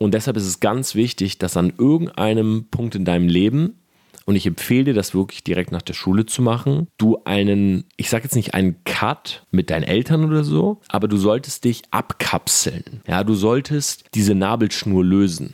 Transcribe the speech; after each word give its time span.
Und 0.00 0.14
deshalb 0.14 0.36
ist 0.36 0.46
es 0.46 0.60
ganz 0.60 0.94
wichtig, 0.94 1.38
dass 1.38 1.56
an 1.56 1.72
irgendeinem 1.76 2.68
Punkt 2.70 2.94
in 2.94 3.04
deinem 3.04 3.28
Leben, 3.28 3.80
und 4.26 4.36
ich 4.36 4.46
empfehle 4.46 4.84
dir, 4.84 4.94
das 4.94 5.12
wirklich 5.12 5.42
direkt 5.42 5.72
nach 5.72 5.82
der 5.82 5.94
Schule 5.94 6.24
zu 6.24 6.40
machen, 6.40 6.86
du 6.98 7.18
einen, 7.24 7.82
ich 7.96 8.08
sage 8.08 8.22
jetzt 8.22 8.36
nicht 8.36 8.54
einen 8.54 8.76
Cut 8.84 9.44
mit 9.50 9.70
deinen 9.70 9.82
Eltern 9.82 10.24
oder 10.24 10.44
so, 10.44 10.80
aber 10.88 11.08
du 11.08 11.16
solltest 11.16 11.64
dich 11.64 11.82
abkapseln. 11.90 13.02
Ja, 13.08 13.24
du 13.24 13.34
solltest 13.34 14.04
diese 14.14 14.36
Nabelschnur 14.36 15.04
lösen. 15.04 15.52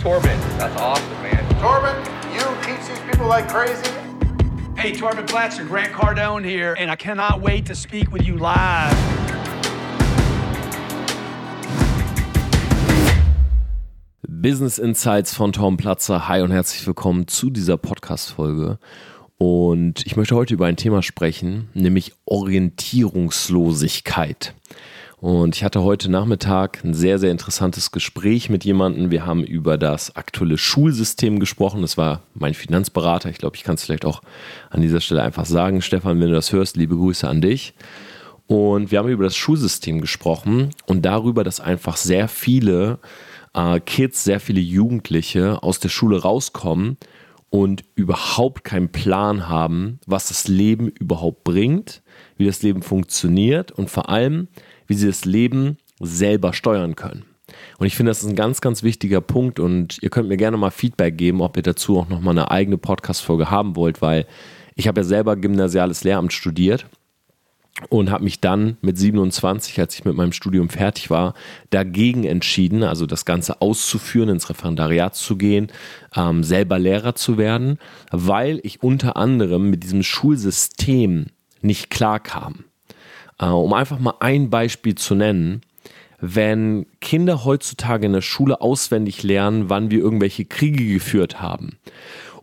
Torben, 0.00 0.30
that's 0.56 0.80
awesome, 0.80 1.04
man. 1.20 1.60
Torben, 1.60 1.96
you 2.32 2.44
teach 2.62 2.86
these 2.86 3.00
people 3.10 3.26
like 3.26 3.48
crazy. 3.48 3.90
Hey, 4.76 4.92
Torben 4.92 5.26
Platzer, 5.26 5.64
Grant 5.64 5.92
Cardone 5.92 6.44
here, 6.44 6.76
and 6.78 6.92
I 6.92 6.96
cannot 6.96 7.40
wait 7.40 7.66
to 7.66 7.74
speak 7.74 8.12
with 8.12 8.22
you 8.22 8.36
live. 8.36 9.23
Business 14.44 14.76
Insights 14.76 15.34
von 15.34 15.52
Tom 15.52 15.78
Platzer. 15.78 16.28
Hi 16.28 16.42
und 16.42 16.50
herzlich 16.50 16.86
willkommen 16.86 17.26
zu 17.26 17.48
dieser 17.48 17.78
Podcast-Folge. 17.78 18.78
Und 19.38 20.04
ich 20.04 20.16
möchte 20.16 20.36
heute 20.36 20.52
über 20.52 20.66
ein 20.66 20.76
Thema 20.76 21.02
sprechen, 21.02 21.70
nämlich 21.72 22.12
Orientierungslosigkeit. 22.26 24.52
Und 25.16 25.56
ich 25.56 25.64
hatte 25.64 25.82
heute 25.82 26.10
Nachmittag 26.10 26.84
ein 26.84 26.92
sehr, 26.92 27.18
sehr 27.18 27.30
interessantes 27.30 27.90
Gespräch 27.90 28.50
mit 28.50 28.66
jemandem. 28.66 29.10
Wir 29.10 29.24
haben 29.24 29.44
über 29.44 29.78
das 29.78 30.14
aktuelle 30.14 30.58
Schulsystem 30.58 31.40
gesprochen. 31.40 31.80
Das 31.80 31.96
war 31.96 32.20
mein 32.34 32.52
Finanzberater. 32.52 33.30
Ich 33.30 33.38
glaube, 33.38 33.56
ich 33.56 33.64
kann 33.64 33.76
es 33.76 33.84
vielleicht 33.84 34.04
auch 34.04 34.20
an 34.68 34.82
dieser 34.82 35.00
Stelle 35.00 35.22
einfach 35.22 35.46
sagen. 35.46 35.80
Stefan, 35.80 36.20
wenn 36.20 36.28
du 36.28 36.34
das 36.34 36.52
hörst, 36.52 36.76
liebe 36.76 36.96
Grüße 36.96 37.26
an 37.26 37.40
dich. 37.40 37.72
Und 38.46 38.90
wir 38.90 38.98
haben 38.98 39.08
über 39.08 39.24
das 39.24 39.36
Schulsystem 39.36 40.02
gesprochen 40.02 40.68
und 40.84 41.06
darüber, 41.06 41.44
dass 41.44 41.60
einfach 41.60 41.96
sehr 41.96 42.28
viele 42.28 42.98
äh, 43.54 43.80
Kids, 43.80 44.24
sehr 44.24 44.40
viele 44.40 44.60
Jugendliche 44.60 45.62
aus 45.62 45.80
der 45.80 45.88
Schule 45.88 46.22
rauskommen 46.22 46.98
und 47.50 47.84
überhaupt 47.94 48.64
keinen 48.64 48.90
Plan 48.90 49.48
haben, 49.48 50.00
was 50.06 50.28
das 50.28 50.48
Leben 50.48 50.88
überhaupt 50.88 51.44
bringt, 51.44 52.02
wie 52.36 52.46
das 52.46 52.62
Leben 52.62 52.82
funktioniert 52.82 53.72
und 53.72 53.90
vor 53.90 54.08
allem, 54.08 54.48
wie 54.86 54.94
sie 54.94 55.06
das 55.06 55.24
Leben 55.24 55.78
selber 56.00 56.52
steuern 56.52 56.96
können. 56.96 57.24
Und 57.78 57.86
ich 57.86 57.94
finde, 57.94 58.10
das 58.10 58.22
ist 58.22 58.28
ein 58.28 58.36
ganz, 58.36 58.60
ganz 58.60 58.82
wichtiger 58.82 59.20
Punkt 59.20 59.60
und 59.60 60.02
ihr 60.02 60.10
könnt 60.10 60.28
mir 60.28 60.36
gerne 60.36 60.56
mal 60.56 60.70
Feedback 60.70 61.16
geben, 61.16 61.40
ob 61.40 61.56
ihr 61.56 61.62
dazu 61.62 61.98
auch 61.98 62.08
nochmal 62.08 62.32
eine 62.32 62.50
eigene 62.50 62.78
Podcast-Folge 62.78 63.50
haben 63.50 63.76
wollt, 63.76 64.02
weil 64.02 64.26
ich 64.74 64.88
habe 64.88 65.02
ja 65.02 65.04
selber 65.04 65.36
gymnasiales 65.36 66.02
Lehramt 66.02 66.32
studiert 66.32 66.86
und 67.88 68.10
habe 68.10 68.24
mich 68.24 68.40
dann 68.40 68.76
mit 68.82 68.96
27, 68.96 69.80
als 69.80 69.94
ich 69.94 70.04
mit 70.04 70.14
meinem 70.14 70.32
Studium 70.32 70.68
fertig 70.68 71.10
war, 71.10 71.34
dagegen 71.70 72.24
entschieden, 72.24 72.84
also 72.84 73.04
das 73.04 73.24
Ganze 73.24 73.60
auszuführen, 73.60 74.28
ins 74.28 74.48
Referendariat 74.48 75.16
zu 75.16 75.36
gehen, 75.36 75.72
ähm, 76.14 76.44
selber 76.44 76.78
Lehrer 76.78 77.14
zu 77.16 77.36
werden, 77.36 77.78
weil 78.12 78.60
ich 78.62 78.82
unter 78.82 79.16
anderem 79.16 79.70
mit 79.70 79.82
diesem 79.82 80.04
Schulsystem 80.04 81.26
nicht 81.62 81.90
klar 81.90 82.20
kam. 82.20 82.64
Äh, 83.40 83.46
um 83.46 83.72
einfach 83.72 83.98
mal 83.98 84.14
ein 84.20 84.50
Beispiel 84.50 84.94
zu 84.94 85.16
nennen, 85.16 85.62
wenn 86.20 86.86
Kinder 87.00 87.44
heutzutage 87.44 88.06
in 88.06 88.12
der 88.12 88.20
Schule 88.20 88.60
auswendig 88.60 89.24
lernen, 89.24 89.68
wann 89.68 89.90
wir 89.90 89.98
irgendwelche 89.98 90.44
Kriege 90.44 90.86
geführt 90.86 91.42
haben 91.42 91.78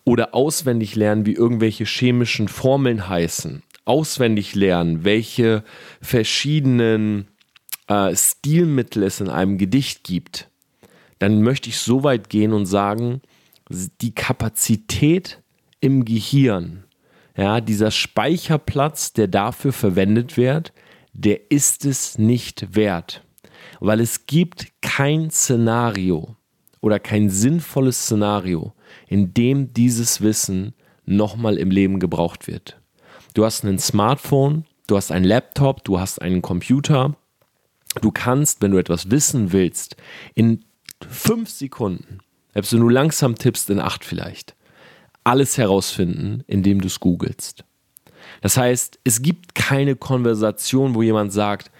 oder 0.03 0.35
auswendig 0.35 0.95
lernen, 0.95 1.25
wie 1.25 1.33
irgendwelche 1.33 1.85
chemischen 1.85 2.49
Formeln 2.49 3.07
heißen 3.07 3.63
auswendig 3.85 4.55
lernen, 4.55 5.03
welche 5.03 5.63
verschiedenen 6.01 7.27
äh, 7.87 8.15
Stilmittel 8.15 9.03
es 9.03 9.21
in 9.21 9.29
einem 9.29 9.57
Gedicht 9.57 10.03
gibt, 10.03 10.49
dann 11.19 11.41
möchte 11.41 11.69
ich 11.69 11.77
so 11.77 12.03
weit 12.03 12.29
gehen 12.29 12.53
und 12.53 12.65
sagen, 12.65 13.21
die 14.01 14.13
Kapazität 14.13 15.41
im 15.79 16.05
Gehirn, 16.05 16.83
ja, 17.35 17.61
dieser 17.61 17.91
Speicherplatz, 17.91 19.13
der 19.13 19.27
dafür 19.27 19.71
verwendet 19.71 20.35
wird, 20.35 20.73
der 21.13 21.51
ist 21.51 21.85
es 21.85 22.17
nicht 22.17 22.75
wert. 22.75 23.23
Weil 23.79 23.99
es 23.99 24.25
gibt 24.25 24.67
kein 24.81 25.31
Szenario 25.31 26.35
oder 26.81 26.99
kein 26.99 27.29
sinnvolles 27.29 28.03
Szenario, 28.03 28.73
in 29.07 29.33
dem 29.33 29.73
dieses 29.73 30.21
Wissen 30.21 30.73
nochmal 31.05 31.57
im 31.57 31.71
Leben 31.71 31.99
gebraucht 31.99 32.47
wird. 32.47 32.80
Du 33.33 33.45
hast 33.45 33.63
ein 33.63 33.79
Smartphone, 33.79 34.65
du 34.87 34.97
hast 34.97 35.11
einen 35.11 35.25
Laptop, 35.25 35.83
du 35.83 35.99
hast 35.99 36.21
einen 36.21 36.41
Computer. 36.41 37.15
Du 38.01 38.11
kannst, 38.11 38.61
wenn 38.61 38.71
du 38.71 38.77
etwas 38.77 39.11
wissen 39.11 39.51
willst, 39.51 39.95
in 40.33 40.63
fünf 41.07 41.49
Sekunden, 41.49 42.19
selbst 42.53 42.73
wenn 42.73 42.81
du 42.81 42.89
langsam 42.89 43.35
tippst, 43.35 43.69
in 43.69 43.79
acht 43.79 44.05
vielleicht, 44.05 44.55
alles 45.23 45.57
herausfinden, 45.57 46.43
indem 46.47 46.81
du 46.81 46.87
es 46.87 46.99
googelst. 46.99 47.63
Das 48.41 48.57
heißt, 48.57 48.99
es 49.03 49.21
gibt 49.21 49.55
keine 49.55 49.95
Konversation, 49.95 50.95
wo 50.95 51.01
jemand 51.01 51.33
sagt, 51.33 51.71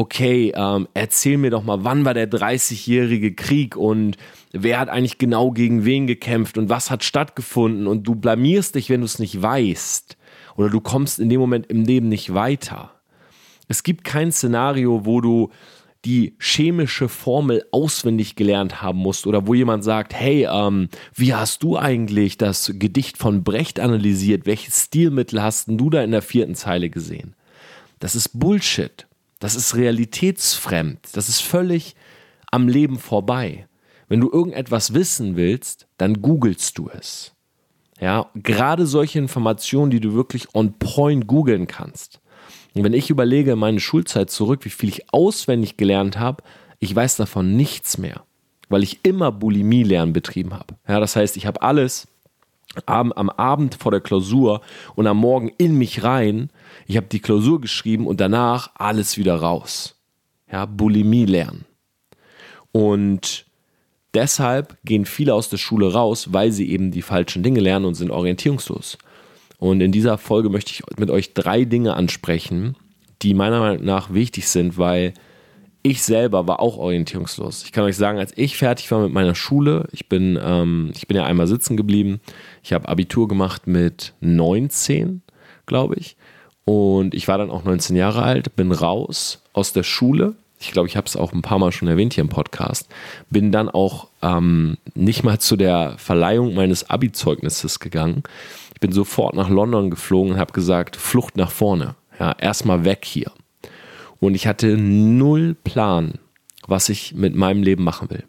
okay, 0.00 0.50
ähm, 0.56 0.88
erzähl 0.94 1.36
mir 1.36 1.50
doch 1.50 1.62
mal, 1.62 1.84
wann 1.84 2.06
war 2.06 2.14
der 2.14 2.28
30-jährige 2.28 3.34
Krieg 3.34 3.76
und 3.76 4.16
wer 4.50 4.80
hat 4.80 4.88
eigentlich 4.88 5.18
genau 5.18 5.50
gegen 5.50 5.84
wen 5.84 6.06
gekämpft 6.06 6.56
und 6.56 6.70
was 6.70 6.90
hat 6.90 7.04
stattgefunden 7.04 7.86
und 7.86 8.04
du 8.04 8.14
blamierst 8.14 8.76
dich, 8.76 8.88
wenn 8.88 9.00
du 9.00 9.04
es 9.04 9.18
nicht 9.18 9.42
weißt 9.42 10.16
oder 10.56 10.70
du 10.70 10.80
kommst 10.80 11.18
in 11.18 11.28
dem 11.28 11.38
Moment 11.38 11.66
im 11.66 11.84
Leben 11.84 12.08
nicht 12.08 12.32
weiter. 12.32 12.92
Es 13.68 13.82
gibt 13.82 14.04
kein 14.04 14.32
Szenario, 14.32 15.04
wo 15.04 15.20
du 15.20 15.50
die 16.06 16.34
chemische 16.40 17.10
Formel 17.10 17.62
auswendig 17.70 18.36
gelernt 18.36 18.80
haben 18.80 19.00
musst 19.00 19.26
oder 19.26 19.46
wo 19.46 19.52
jemand 19.52 19.84
sagt, 19.84 20.14
hey, 20.14 20.48
ähm, 20.50 20.88
wie 21.14 21.34
hast 21.34 21.62
du 21.62 21.76
eigentlich 21.76 22.38
das 22.38 22.72
Gedicht 22.76 23.18
von 23.18 23.44
Brecht 23.44 23.78
analysiert? 23.78 24.46
Welches 24.46 24.84
Stilmittel 24.84 25.42
hast 25.42 25.68
du 25.68 25.90
da 25.90 26.02
in 26.02 26.12
der 26.12 26.22
vierten 26.22 26.54
Zeile 26.54 26.88
gesehen? 26.88 27.34
Das 27.98 28.14
ist 28.14 28.40
Bullshit. 28.40 29.06
Das 29.40 29.56
ist 29.56 29.74
realitätsfremd. 29.74 31.00
Das 31.14 31.28
ist 31.28 31.40
völlig 31.40 31.96
am 32.52 32.68
Leben 32.68 32.98
vorbei. 32.98 33.66
Wenn 34.08 34.20
du 34.20 34.30
irgendetwas 34.30 34.94
wissen 34.94 35.36
willst, 35.36 35.88
dann 35.96 36.20
googelst 36.20 36.78
du 36.78 36.90
es. 36.90 37.32
Ja, 38.00 38.30
gerade 38.34 38.86
solche 38.86 39.18
Informationen, 39.18 39.90
die 39.90 40.00
du 40.00 40.14
wirklich 40.14 40.54
on 40.54 40.74
point 40.78 41.26
googeln 41.26 41.66
kannst. 41.66 42.20
Und 42.74 42.84
wenn 42.84 42.92
ich 42.92 43.10
überlege 43.10 43.56
meine 43.56 43.80
Schulzeit 43.80 44.30
zurück, 44.30 44.64
wie 44.64 44.70
viel 44.70 44.88
ich 44.88 45.12
auswendig 45.12 45.76
gelernt 45.76 46.18
habe, 46.18 46.42
ich 46.78 46.94
weiß 46.94 47.16
davon 47.16 47.56
nichts 47.56 47.98
mehr, 47.98 48.22
weil 48.68 48.82
ich 48.82 49.00
immer 49.04 49.32
Bulimie-Lernen 49.32 50.12
betrieben 50.12 50.54
habe. 50.54 50.76
Ja, 50.88 51.00
das 51.00 51.16
heißt, 51.16 51.36
ich 51.36 51.46
habe 51.46 51.62
alles 51.62 52.08
am, 52.86 53.12
am 53.12 53.30
Abend 53.30 53.74
vor 53.74 53.90
der 53.90 54.00
Klausur 54.00 54.60
und 54.94 55.06
am 55.06 55.16
Morgen 55.16 55.50
in 55.58 55.76
mich 55.76 56.02
rein. 56.02 56.50
Ich 56.86 56.96
habe 56.96 57.06
die 57.06 57.20
Klausur 57.20 57.60
geschrieben 57.60 58.06
und 58.06 58.20
danach 58.20 58.70
alles 58.74 59.18
wieder 59.18 59.36
raus. 59.36 59.96
Ja, 60.50 60.66
Bulimie 60.66 61.26
lernen. 61.26 61.64
Und 62.72 63.46
Deshalb 64.14 64.76
gehen 64.84 65.04
viele 65.04 65.34
aus 65.34 65.48
der 65.50 65.58
Schule 65.58 65.92
raus, 65.92 66.32
weil 66.32 66.50
sie 66.50 66.70
eben 66.70 66.90
die 66.90 67.02
falschen 67.02 67.42
Dinge 67.42 67.60
lernen 67.60 67.84
und 67.84 67.94
sind 67.94 68.10
orientierungslos. 68.10 68.98
Und 69.58 69.80
in 69.80 69.92
dieser 69.92 70.18
Folge 70.18 70.48
möchte 70.48 70.72
ich 70.72 70.82
mit 70.98 71.10
euch 71.10 71.34
drei 71.34 71.64
Dinge 71.64 71.94
ansprechen, 71.94 72.76
die 73.22 73.34
meiner 73.34 73.60
Meinung 73.60 73.84
nach 73.84 74.12
wichtig 74.12 74.48
sind, 74.48 74.78
weil 74.78 75.14
ich 75.82 76.02
selber 76.02 76.46
war 76.46 76.60
auch 76.60 76.76
orientierungslos. 76.76 77.64
Ich 77.64 77.72
kann 77.72 77.84
euch 77.84 77.96
sagen, 77.96 78.18
als 78.18 78.32
ich 78.36 78.56
fertig 78.56 78.90
war 78.90 79.00
mit 79.00 79.12
meiner 79.12 79.34
Schule, 79.34 79.88
ich 79.92 80.08
bin, 80.08 80.38
ähm, 80.42 80.92
ich 80.94 81.08
bin 81.08 81.16
ja 81.16 81.24
einmal 81.24 81.46
sitzen 81.46 81.76
geblieben. 81.76 82.20
Ich 82.62 82.72
habe 82.72 82.88
Abitur 82.88 83.28
gemacht 83.28 83.66
mit 83.66 84.12
19, 84.20 85.22
glaube 85.66 85.96
ich. 85.96 86.16
Und 86.64 87.14
ich 87.14 87.28
war 87.28 87.38
dann 87.38 87.50
auch 87.50 87.64
19 87.64 87.96
Jahre 87.96 88.22
alt, 88.22 88.54
bin 88.56 88.72
raus 88.72 89.42
aus 89.52 89.72
der 89.72 89.82
Schule, 89.82 90.34
ich 90.60 90.72
glaube, 90.72 90.88
ich 90.88 90.96
habe 90.96 91.06
es 91.06 91.16
auch 91.16 91.32
ein 91.32 91.40
paar 91.40 91.58
Mal 91.58 91.72
schon 91.72 91.88
erwähnt 91.88 92.12
hier 92.12 92.22
im 92.22 92.28
Podcast, 92.28 92.88
bin 93.30 93.50
dann 93.50 93.70
auch 93.70 94.08
ähm, 94.20 94.76
nicht 94.94 95.24
mal 95.24 95.38
zu 95.38 95.56
der 95.56 95.94
Verleihung 95.96 96.54
meines 96.54 96.90
Abi-Zeugnisses 96.90 97.80
gegangen. 97.80 98.22
Ich 98.74 98.80
bin 98.80 98.92
sofort 98.92 99.34
nach 99.34 99.48
London 99.48 99.90
geflogen 99.90 100.34
und 100.34 100.38
habe 100.38 100.52
gesagt, 100.52 100.96
Flucht 100.96 101.36
nach 101.36 101.50
vorne. 101.50 101.94
Ja, 102.18 102.32
erstmal 102.32 102.84
weg 102.84 103.06
hier. 103.06 103.32
Und 104.20 104.34
ich 104.34 104.46
hatte 104.46 104.76
null 104.76 105.56
Plan, 105.64 106.14
was 106.66 106.88
ich 106.88 107.14
mit 107.14 107.34
meinem 107.34 107.62
Leben 107.62 107.82
machen 107.82 108.10
will. 108.10 108.24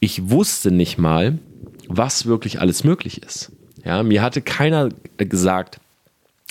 Ich 0.00 0.30
wusste 0.30 0.70
nicht 0.70 0.98
mal, 0.98 1.38
was 1.86 2.26
wirklich 2.26 2.60
alles 2.60 2.84
möglich 2.84 3.22
ist. 3.22 3.52
Ja, 3.84 4.02
mir 4.02 4.22
hatte 4.22 4.42
keiner 4.42 4.88
gesagt, 5.18 5.80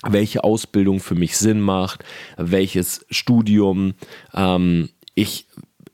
welche 0.04 0.44
Ausbildung 0.44 1.00
für 1.00 1.16
mich 1.16 1.38
Sinn 1.38 1.60
macht, 1.60 2.04
welches 2.38 3.06
Studium 3.10 3.94
ähm, 4.34 4.90
ich, 5.16 5.48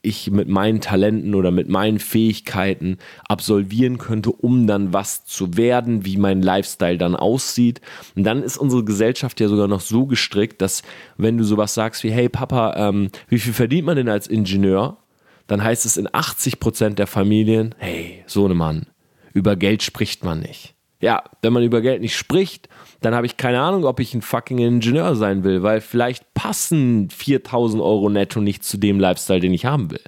ich 0.06 0.30
mit 0.30 0.48
meinen 0.48 0.80
Talenten 0.80 1.34
oder 1.34 1.50
mit 1.50 1.68
meinen 1.68 1.98
Fähigkeiten 1.98 2.98
absolvieren 3.28 3.98
könnte, 3.98 4.30
um 4.30 4.66
dann 4.66 4.92
was 4.92 5.24
zu 5.24 5.56
werden, 5.56 6.04
wie 6.04 6.16
mein 6.16 6.42
Lifestyle 6.42 6.98
dann 6.98 7.16
aussieht. 7.16 7.80
Und 8.14 8.24
dann 8.24 8.42
ist 8.42 8.56
unsere 8.56 8.84
Gesellschaft 8.84 9.40
ja 9.40 9.48
sogar 9.48 9.68
noch 9.68 9.80
so 9.80 10.06
gestrickt, 10.06 10.62
dass 10.62 10.82
wenn 11.16 11.38
du 11.38 11.44
sowas 11.44 11.74
sagst 11.74 12.04
wie, 12.04 12.10
hey 12.10 12.28
Papa, 12.28 12.74
ähm, 12.76 13.10
wie 13.28 13.38
viel 13.38 13.52
verdient 13.52 13.86
man 13.86 13.96
denn 13.96 14.08
als 14.08 14.26
Ingenieur? 14.26 14.98
dann 15.46 15.62
heißt 15.62 15.86
es 15.86 15.96
in 15.96 16.08
80% 16.08 16.94
der 16.94 17.06
Familien, 17.06 17.74
hey, 17.78 18.24
Sohnemann, 18.26 18.86
über 19.32 19.56
Geld 19.56 19.82
spricht 19.82 20.24
man 20.24 20.40
nicht. 20.40 20.74
Ja, 21.00 21.24
wenn 21.42 21.52
man 21.52 21.62
über 21.62 21.82
Geld 21.82 22.00
nicht 22.00 22.16
spricht, 22.16 22.68
dann 23.00 23.14
habe 23.14 23.26
ich 23.26 23.36
keine 23.36 23.60
Ahnung, 23.60 23.84
ob 23.84 24.00
ich 24.00 24.14
ein 24.14 24.22
fucking 24.22 24.58
Ingenieur 24.58 25.14
sein 25.16 25.44
will, 25.44 25.62
weil 25.62 25.80
vielleicht 25.80 26.32
passen 26.34 27.10
4000 27.10 27.82
Euro 27.82 28.08
netto 28.08 28.40
nicht 28.40 28.64
zu 28.64 28.78
dem 28.78 28.98
Lifestyle, 28.98 29.40
den 29.40 29.54
ich 29.54 29.66
haben 29.66 29.90
will. 29.90 30.02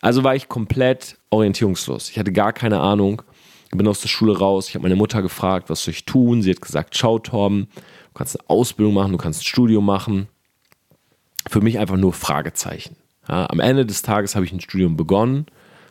Also 0.00 0.22
war 0.24 0.34
ich 0.34 0.48
komplett 0.48 1.16
orientierungslos. 1.30 2.10
Ich 2.10 2.18
hatte 2.18 2.32
gar 2.32 2.52
keine 2.52 2.80
Ahnung. 2.80 3.22
Ich 3.70 3.76
bin 3.76 3.88
aus 3.88 4.00
der 4.00 4.08
Schule 4.08 4.38
raus. 4.38 4.68
Ich 4.68 4.74
habe 4.74 4.84
meine 4.84 4.96
Mutter 4.96 5.22
gefragt, 5.22 5.70
was 5.70 5.84
soll 5.84 5.92
ich 5.92 6.04
tun? 6.04 6.42
Sie 6.42 6.50
hat 6.50 6.60
gesagt, 6.60 6.96
schau 6.96 7.18
Torben, 7.18 7.68
du 7.74 8.14
kannst 8.14 8.38
eine 8.38 8.48
Ausbildung 8.48 8.94
machen, 8.94 9.12
du 9.12 9.18
kannst 9.18 9.40
ein 9.40 9.44
Studium 9.44 9.84
machen. 9.84 10.28
Für 11.48 11.60
mich 11.60 11.78
einfach 11.78 11.96
nur 11.96 12.12
Fragezeichen. 12.12 12.96
Ja, 13.28 13.48
am 13.50 13.60
Ende 13.60 13.84
des 13.84 14.02
Tages 14.02 14.34
habe 14.34 14.46
ich 14.46 14.52
ein 14.52 14.60
Studium 14.60 14.96
begonnen, 14.96 15.46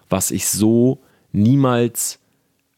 was 0.10 0.32
ich 0.32 0.48
so 0.48 1.02
niemals 1.32 2.20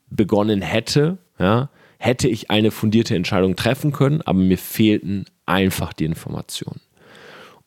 begonnen 0.09 0.61
hätte. 0.61 1.17
Ja, 1.37 1.69
hätte 1.99 2.29
ich 2.29 2.49
eine 2.49 2.71
fundierte 2.71 3.15
Entscheidung 3.15 3.55
treffen 3.55 3.91
können, 3.91 4.21
aber 4.21 4.39
mir 4.39 4.57
fehlten 4.57 5.25
einfach 5.45 5.93
die 5.93 6.05
Informationen. 6.05 6.79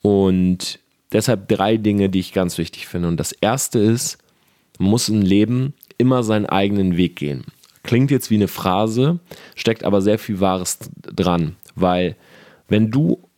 Und 0.01 0.81
deshalb 1.13 1.49
drei 1.49 1.77
Dinge, 1.77 2.09
die 2.09 2.21
ich 2.21 2.33
ganz 2.33 2.59
wichtig 2.59 2.89
finde. 2.89 3.09
Und 3.09 3.19
das 3.19 3.33
erste 3.33 3.79
ist, 3.79 4.19
man 4.79 4.91
muss 4.91 5.09
im 5.09 5.21
Leben 5.21 5.75
immer 5.99 6.23
seinen 6.23 6.47
eigenen 6.47 6.97
Weg 6.97 7.17
gehen. 7.17 7.45
Klingt 7.83 8.11
jetzt 8.11 8.31
wie 8.31 8.37
eine 8.37 8.49
Phrase, 8.49 9.21
steckt 9.55 9.85
aber 9.85 10.01
sehr 10.01 10.19
viel 10.19 10.41
Wahres 10.41 10.79
dran, 11.03 11.57
weil 11.75 12.17
wenn 12.69 12.91
du 12.91 13.29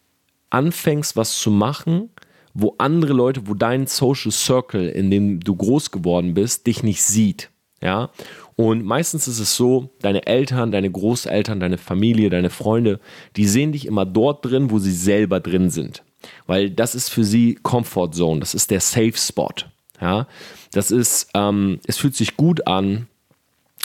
anfängst, 0.51 1.17
was 1.17 1.39
zu 1.41 1.51
machen, 1.51 2.11
wo 2.53 2.77
andere 2.79 3.15
Leute, 3.15 3.49
wo 3.49 3.55
dein 3.55 3.89
Social 3.89 4.31
Circle, 4.31 4.89
in 4.89 5.11
dem 5.11 5.41
du 5.41 5.57
groß 5.57 5.91
geworden 5.91 6.35
bist, 6.35 6.69
dich 6.69 6.85
nicht 6.85 7.03
sieht, 7.03 7.51
ja, 7.83 8.11
und 8.57 8.85
meistens 8.85 9.27
ist 9.27 9.41
es 9.41 9.57
so, 9.57 9.91
deine 10.01 10.27
Eltern, 10.27 10.71
deine 10.71 10.91
Großeltern, 10.91 11.61
deine 11.61 11.79
Familie, 11.79 12.31
deine 12.31 12.51
Freunde, 12.51 13.01
die 13.37 13.47
sehen 13.47 13.73
dich 13.73 13.87
immer 13.87 14.05
dort 14.05 14.45
drin, 14.45 14.71
wo 14.71 14.79
sie 14.79 14.93
selber 14.93 15.41
drin 15.41 15.71
sind. 15.71 16.03
Weil 16.47 16.71
das 16.71 16.95
ist 16.95 17.09
für 17.09 17.25
sie 17.25 17.59
Comfort 17.63 18.13
Zone, 18.13 18.41
das 18.41 18.55
ist 18.55 18.71
der 18.71 18.81
Safe 18.81 19.17
Spot. 19.17 19.53
Ja, 20.01 20.27
das 20.73 20.91
ist, 20.91 21.31
ähm, 21.35 21.81
es 21.87 21.99
fühlt 21.99 22.15
sich 22.15 22.37
gut 22.37 22.67
an, 22.67 23.07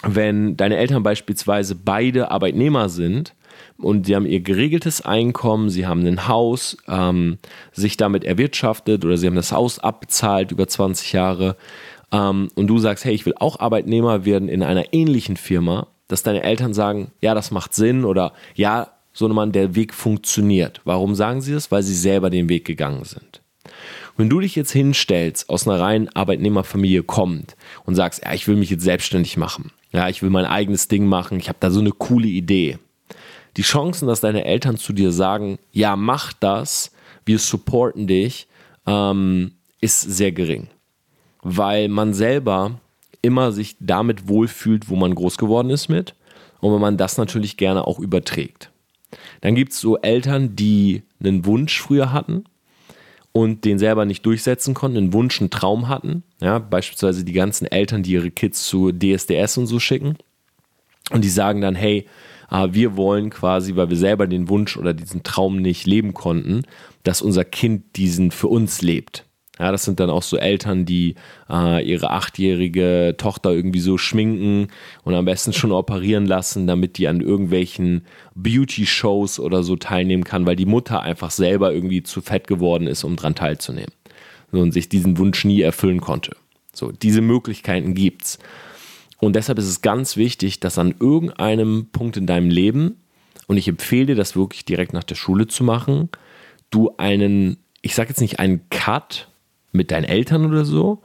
wenn 0.04 0.56
deine 0.58 0.78
Eltern 0.78 1.04
beispielsweise 1.04 1.76
beide 1.76 2.32
Arbeitnehmer 2.32 2.90
sind 2.90 3.34
und 3.78 4.06
sie 4.06 4.16
haben 4.16 4.26
ihr 4.26 4.40
geregeltes 4.40 5.02
Einkommen, 5.02 5.70
sie 5.70 5.86
haben 5.86 6.06
ein 6.06 6.28
Haus, 6.28 6.78
ähm, 6.88 7.38
sich 7.72 7.98
damit 7.98 8.24
erwirtschaftet 8.24 9.04
oder 9.04 9.18
sie 9.18 9.28
haben 9.28 9.36
das 9.36 9.52
Haus 9.52 9.80
abbezahlt 9.80 10.52
über 10.52 10.68
20 10.68 11.14
Jahre 11.14 11.58
ähm, 12.12 12.50
und 12.56 12.68
du 12.68 12.78
sagst, 12.80 13.06
hey, 13.06 13.14
ich 13.14 13.26
will 13.26 13.36
auch 13.38 13.60
Arbeitnehmer 13.60 14.26
werden 14.26 14.50
in 14.50 14.64
einer 14.64 14.94
ähnlichen 14.94 15.38
Firma, 15.38 15.88
dass 16.08 16.24
deine 16.24 16.44
Eltern 16.44 16.74
sagen, 16.74 17.12
ja, 17.22 17.36
das 17.36 17.52
macht 17.52 17.74
Sinn 17.74 18.04
oder 18.06 18.34
ja, 18.56 18.92
so 19.14 19.28
Mann, 19.28 19.52
der 19.52 19.76
Weg 19.76 19.94
funktioniert. 19.94 20.82
Warum 20.86 21.16
sagen 21.16 21.42
sie 21.42 21.54
das? 21.54 21.72
Weil 21.72 21.84
sie 21.84 21.96
selber 21.96 22.30
den 22.30 22.50
Weg 22.50 22.66
gegangen 22.66 23.04
sind. 23.04 23.42
Wenn 24.18 24.30
du 24.30 24.40
dich 24.40 24.56
jetzt 24.56 24.72
hinstellst, 24.72 25.50
aus 25.50 25.68
einer 25.68 25.80
reinen 25.80 26.10
Arbeitnehmerfamilie 26.10 27.04
kommt 27.04 27.56
und 27.86 27.96
sagst, 27.96 28.24
ja, 28.24 28.34
ich 28.34 28.48
will 28.48 28.56
mich 28.56 28.70
jetzt 28.70 28.84
selbstständig 28.84 29.38
machen, 29.38 29.72
ja, 29.92 30.10
ich 30.10 30.22
will 30.22 30.30
mein 30.30 30.46
eigenes 30.46 30.88
Ding 30.88 31.06
machen, 31.06 31.40
ich 31.40 31.48
habe 31.48 31.60
da 31.62 31.72
so 31.72 31.80
eine 31.80 31.92
coole 31.92 32.28
Idee. 32.28 32.80
Die 33.58 33.62
Chancen, 33.62 34.08
dass 34.08 34.22
deine 34.22 34.46
Eltern 34.46 34.78
zu 34.78 34.94
dir 34.94 35.12
sagen, 35.12 35.58
ja, 35.72 35.96
mach 35.96 36.34
das, 36.34 36.92
wir 37.26 37.40
supporten 37.40 38.08
dich, 38.08 38.48
ähm, 38.86 39.54
ist 39.82 40.02
sehr 40.02 40.32
gering 40.32 40.68
weil 41.42 41.88
man 41.88 42.14
selber 42.14 42.80
immer 43.22 43.52
sich 43.52 43.76
damit 43.80 44.28
wohlfühlt, 44.28 44.90
wo 44.90 44.96
man 44.96 45.16
groß 45.16 45.38
geworden 45.38 45.70
ist 45.70 45.90
mit 45.90 46.16
und 46.62 46.74
wenn 46.74 46.82
man 46.82 46.98
das 46.98 47.18
natürlich 47.18 47.58
gerne 47.58 47.86
auch 47.86 48.00
überträgt. 48.00 48.72
Dann 49.42 49.56
gibt 49.56 49.74
es 49.74 49.80
so 49.80 49.98
Eltern, 49.98 50.56
die 50.56 51.04
einen 51.20 51.46
Wunsch 51.46 51.82
früher 51.82 52.12
hatten 52.12 52.44
und 53.32 53.66
den 53.66 53.80
selber 53.80 54.06
nicht 54.06 54.26
durchsetzen 54.26 54.74
konnten, 54.74 54.98
einen 54.98 55.14
Wunsch, 55.14 55.40
einen 55.40 55.50
Traum 55.50 55.88
hatten. 55.88 56.24
Ja, 56.42 56.60
beispielsweise 56.60 57.24
die 57.24 57.34
ganzen 57.34 57.66
Eltern, 57.66 58.04
die 58.04 58.12
ihre 58.12 58.32
Kids 58.32 58.66
zu 58.66 58.92
DSDS 58.92 59.58
und 59.58 59.68
so 59.68 59.80
schicken. 59.80 60.18
Und 61.12 61.24
die 61.24 61.30
sagen 61.30 61.62
dann, 61.62 61.76
hey, 61.76 62.06
äh, 62.52 62.68
wir 62.72 62.98
wollen 62.98 63.30
quasi, 63.30 63.76
weil 63.76 63.90
wir 63.90 63.98
selber 63.98 64.28
den 64.28 64.50
Wunsch 64.50 64.78
oder 64.78 64.94
diesen 64.94 65.24
Traum 65.24 65.58
nicht 65.58 65.86
leben 65.86 66.14
konnten, 66.14 66.64
dass 67.04 67.22
unser 67.22 67.46
Kind 67.46 67.96
diesen 67.96 68.32
für 68.32 68.48
uns 68.48 68.82
lebt. 68.82 69.26
Ja, 69.60 69.74
das 69.74 69.84
sind 69.84 70.00
dann 70.00 70.10
auch 70.10 70.24
so 70.24 70.38
Eltern, 70.38 70.86
die 70.86 71.16
äh, 71.50 71.86
ihre 71.86 72.12
achtjährige 72.12 73.16
Tochter 73.18 73.52
irgendwie 73.52 73.82
so 73.82 73.98
schminken 73.98 74.70
und 75.04 75.14
am 75.14 75.26
besten 75.26 75.52
schon 75.52 75.74
operieren 75.74 76.26
lassen, 76.26 76.66
damit 76.66 76.98
die 76.98 77.10
an 77.10 77.20
irgendwelchen 77.20 78.06
Beauty-Shows 78.36 79.38
oder 79.38 79.64
so 79.64 79.76
teilnehmen 79.76 80.24
kann, 80.24 80.46
weil 80.46 80.56
die 80.56 80.66
Mutter 80.66 81.02
einfach 81.02 81.32
selber 81.32 81.74
irgendwie 81.74 82.04
zu 82.04 82.22
fett 82.22 82.48
geworden 82.48 82.88
ist, 82.88 83.04
um 83.04 83.18
dran 83.18 83.36
teilzunehmen. 83.36 83.92
So, 84.52 84.60
und 84.60 84.72
sich 84.72 84.88
diesen 84.88 85.18
Wunsch 85.18 85.44
nie 85.44 85.62
erfüllen 85.62 86.00
konnte. 86.00 86.38
So, 86.74 86.94
diese 86.94 87.22
Möglichkeiten 87.22 87.94
gibt's. 87.96 88.40
Und 89.20 89.36
deshalb 89.36 89.60
ist 89.60 89.68
es 89.68 89.82
ganz 89.82 90.16
wichtig, 90.16 90.62
dass 90.62 90.78
an 90.78 90.96
irgendeinem 91.00 91.88
Punkt 91.92 92.16
in 92.16 92.26
deinem 92.26 92.50
Leben, 92.50 93.02
und 93.48 93.58
ich 93.58 93.68
empfehle 93.68 94.08
dir, 94.08 94.16
das 94.16 94.38
wirklich 94.38 94.64
direkt 94.64 94.94
nach 94.94 95.04
der 95.04 95.16
Schule 95.16 95.48
zu 95.48 95.66
machen, 95.66 96.08
du 96.70 96.92
einen, 96.98 97.58
ich 97.82 97.96
sage 97.96 98.10
jetzt 98.10 98.22
nicht 98.22 98.40
einen 98.40 98.70
Cut, 98.70 99.29
mit 99.72 99.92
deinen 99.92 100.06
Eltern 100.06 100.46
oder 100.46 100.66
so, 100.66 101.02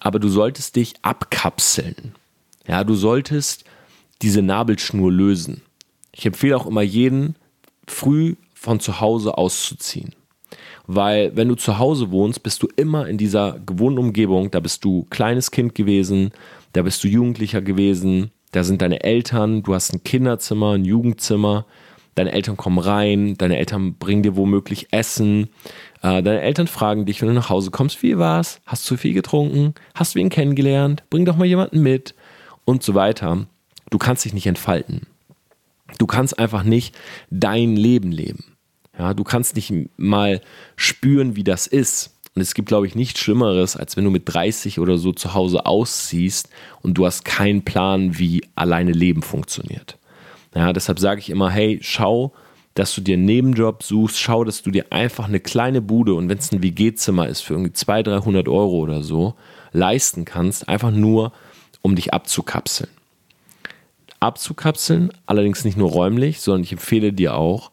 aber 0.00 0.18
du 0.18 0.28
solltest 0.28 0.76
dich 0.76 0.94
abkapseln. 1.02 2.14
Ja, 2.66 2.84
du 2.84 2.94
solltest 2.94 3.64
diese 4.22 4.42
Nabelschnur 4.42 5.12
lösen. 5.12 5.62
Ich 6.12 6.26
empfehle 6.26 6.56
auch 6.56 6.66
immer 6.66 6.82
jeden, 6.82 7.36
früh 7.86 8.36
von 8.54 8.80
zu 8.80 9.00
Hause 9.00 9.36
auszuziehen. 9.36 10.14
Weil 10.86 11.36
wenn 11.36 11.48
du 11.48 11.56
zu 11.56 11.78
Hause 11.78 12.10
wohnst, 12.10 12.42
bist 12.42 12.62
du 12.62 12.68
immer 12.76 13.08
in 13.08 13.18
dieser 13.18 13.58
gewohnten 13.58 13.98
Umgebung. 13.98 14.50
Da 14.50 14.60
bist 14.60 14.84
du 14.84 15.06
kleines 15.10 15.50
Kind 15.50 15.74
gewesen, 15.74 16.32
da 16.72 16.82
bist 16.82 17.02
du 17.02 17.08
Jugendlicher 17.08 17.60
gewesen, 17.60 18.30
da 18.52 18.64
sind 18.64 18.82
deine 18.82 19.02
Eltern, 19.02 19.62
du 19.62 19.74
hast 19.74 19.92
ein 19.92 20.04
Kinderzimmer, 20.04 20.72
ein 20.72 20.84
Jugendzimmer, 20.84 21.66
deine 22.14 22.32
Eltern 22.32 22.56
kommen 22.56 22.78
rein, 22.78 23.34
deine 23.36 23.58
Eltern 23.58 23.94
bringen 23.94 24.22
dir 24.22 24.36
womöglich 24.36 24.88
Essen, 24.92 25.48
äh, 26.02 26.22
deine 26.22 26.40
Eltern 26.40 26.66
fragen 26.66 27.06
dich, 27.06 27.20
wenn 27.20 27.28
du 27.28 27.34
nach 27.34 27.50
Hause 27.50 27.70
kommst, 27.70 28.02
wie 28.02 28.18
war's? 28.18 28.60
Hast 28.66 28.90
du 28.90 28.96
viel 28.96 29.14
getrunken? 29.14 29.74
Hast 29.94 30.14
du 30.14 30.18
ihn 30.18 30.28
kennengelernt? 30.28 31.04
Bring 31.10 31.24
doch 31.24 31.36
mal 31.36 31.46
jemanden 31.46 31.80
mit 31.82 32.14
und 32.64 32.82
so 32.82 32.94
weiter. 32.94 33.46
Du 33.90 33.98
kannst 33.98 34.24
dich 34.24 34.34
nicht 34.34 34.46
entfalten. 34.46 35.06
Du 35.98 36.06
kannst 36.06 36.38
einfach 36.38 36.64
nicht 36.64 36.96
dein 37.30 37.76
Leben 37.76 38.12
leben. 38.12 38.56
Ja, 38.98 39.14
du 39.14 39.24
kannst 39.24 39.56
nicht 39.56 39.72
mal 39.96 40.40
spüren, 40.74 41.36
wie 41.36 41.44
das 41.44 41.66
ist. 41.66 42.14
Und 42.34 42.42
es 42.42 42.54
gibt, 42.54 42.68
glaube 42.68 42.86
ich, 42.86 42.94
nichts 42.94 43.20
Schlimmeres, 43.20 43.76
als 43.76 43.96
wenn 43.96 44.04
du 44.04 44.10
mit 44.10 44.22
30 44.26 44.78
oder 44.78 44.98
so 44.98 45.12
zu 45.12 45.32
Hause 45.32 45.64
ausziehst 45.64 46.50
und 46.82 46.94
du 46.94 47.06
hast 47.06 47.24
keinen 47.24 47.64
Plan, 47.64 48.18
wie 48.18 48.42
alleine 48.54 48.92
Leben 48.92 49.22
funktioniert. 49.22 49.96
Ja, 50.54 50.72
deshalb 50.72 50.98
sage 50.98 51.20
ich 51.20 51.30
immer, 51.30 51.50
hey, 51.50 51.78
schau, 51.82 52.32
dass 52.76 52.94
du 52.94 53.00
dir 53.00 53.14
einen 53.14 53.24
Nebenjob 53.24 53.82
suchst, 53.82 54.20
schau, 54.20 54.44
dass 54.44 54.62
du 54.62 54.70
dir 54.70 54.86
einfach 54.90 55.24
eine 55.24 55.40
kleine 55.40 55.80
Bude 55.80 56.14
und 56.14 56.28
wenn 56.28 56.36
es 56.36 56.52
ein 56.52 56.62
WG-Zimmer 56.62 57.26
ist 57.26 57.40
für 57.40 57.54
irgendwie 57.54 57.72
200, 57.72 58.22
300 58.22 58.48
Euro 58.48 58.76
oder 58.76 59.02
so, 59.02 59.34
leisten 59.72 60.26
kannst, 60.26 60.68
einfach 60.68 60.90
nur, 60.90 61.32
um 61.80 61.96
dich 61.96 62.12
abzukapseln. 62.12 62.90
Abzukapseln, 64.20 65.10
allerdings 65.24 65.64
nicht 65.64 65.78
nur 65.78 65.90
räumlich, 65.90 66.40
sondern 66.40 66.64
ich 66.64 66.72
empfehle 66.72 67.14
dir 67.14 67.34
auch, 67.34 67.70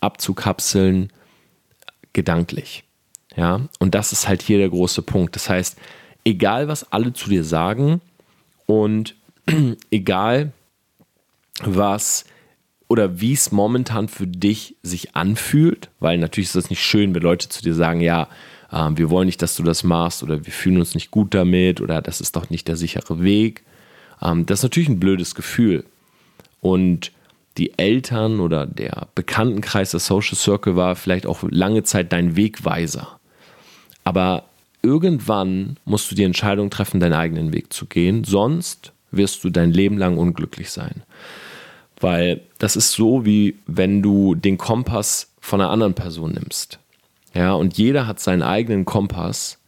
abzukapseln 0.00 1.12
gedanklich. 2.12 2.82
Ja, 3.36 3.60
und 3.78 3.94
das 3.94 4.10
ist 4.10 4.26
halt 4.26 4.42
hier 4.42 4.58
der 4.58 4.70
große 4.70 5.02
Punkt. 5.02 5.36
Das 5.36 5.48
heißt, 5.48 5.78
egal 6.24 6.66
was 6.66 6.92
alle 6.92 7.12
zu 7.12 7.30
dir 7.30 7.44
sagen 7.44 8.00
und 8.66 9.14
egal 9.92 10.52
was 11.62 12.24
oder 12.90 13.20
wie 13.20 13.34
es 13.34 13.52
momentan 13.52 14.08
für 14.08 14.26
dich 14.26 14.74
sich 14.82 15.14
anfühlt, 15.14 15.90
weil 16.00 16.18
natürlich 16.18 16.48
ist 16.48 16.56
das 16.56 16.70
nicht 16.70 16.82
schön, 16.82 17.14
wenn 17.14 17.22
Leute 17.22 17.48
zu 17.48 17.62
dir 17.62 17.72
sagen, 17.72 18.00
ja, 18.00 18.28
äh, 18.72 18.90
wir 18.96 19.10
wollen 19.10 19.26
nicht, 19.26 19.40
dass 19.42 19.54
du 19.54 19.62
das 19.62 19.84
machst 19.84 20.24
oder 20.24 20.44
wir 20.44 20.52
fühlen 20.52 20.78
uns 20.78 20.96
nicht 20.96 21.12
gut 21.12 21.32
damit 21.32 21.80
oder 21.80 22.02
das 22.02 22.20
ist 22.20 22.34
doch 22.34 22.50
nicht 22.50 22.66
der 22.66 22.76
sichere 22.76 23.22
Weg. 23.22 23.62
Ähm, 24.20 24.44
das 24.44 24.58
ist 24.58 24.62
natürlich 24.64 24.88
ein 24.88 24.98
blödes 24.98 25.36
Gefühl. 25.36 25.84
Und 26.60 27.12
die 27.58 27.78
Eltern 27.78 28.40
oder 28.40 28.66
der 28.66 29.06
Bekanntenkreis, 29.14 29.92
der 29.92 30.00
Social 30.00 30.36
Circle 30.36 30.74
war 30.74 30.96
vielleicht 30.96 31.26
auch 31.26 31.44
lange 31.48 31.84
Zeit 31.84 32.12
dein 32.12 32.34
Wegweiser. 32.34 33.20
Aber 34.02 34.46
irgendwann 34.82 35.76
musst 35.84 36.10
du 36.10 36.16
die 36.16 36.24
Entscheidung 36.24 36.70
treffen, 36.70 36.98
deinen 36.98 37.12
eigenen 37.12 37.52
Weg 37.52 37.72
zu 37.72 37.86
gehen, 37.86 38.24
sonst 38.24 38.92
wirst 39.12 39.44
du 39.44 39.50
dein 39.50 39.70
Leben 39.70 39.96
lang 39.96 40.18
unglücklich 40.18 40.72
sein. 40.72 41.04
Weil 42.00 42.40
das 42.58 42.76
ist 42.76 42.92
so, 42.92 43.24
wie 43.24 43.56
wenn 43.66 44.02
du 44.02 44.34
den 44.34 44.58
Kompass 44.58 45.30
von 45.40 45.60
einer 45.60 45.70
anderen 45.70 45.94
Person 45.94 46.32
nimmst. 46.32 46.78
Ja, 47.34 47.52
und 47.52 47.78
jeder 47.78 48.06
hat 48.06 48.20
seinen 48.20 48.42
eigenen 48.42 48.84
Kompass 48.84 49.58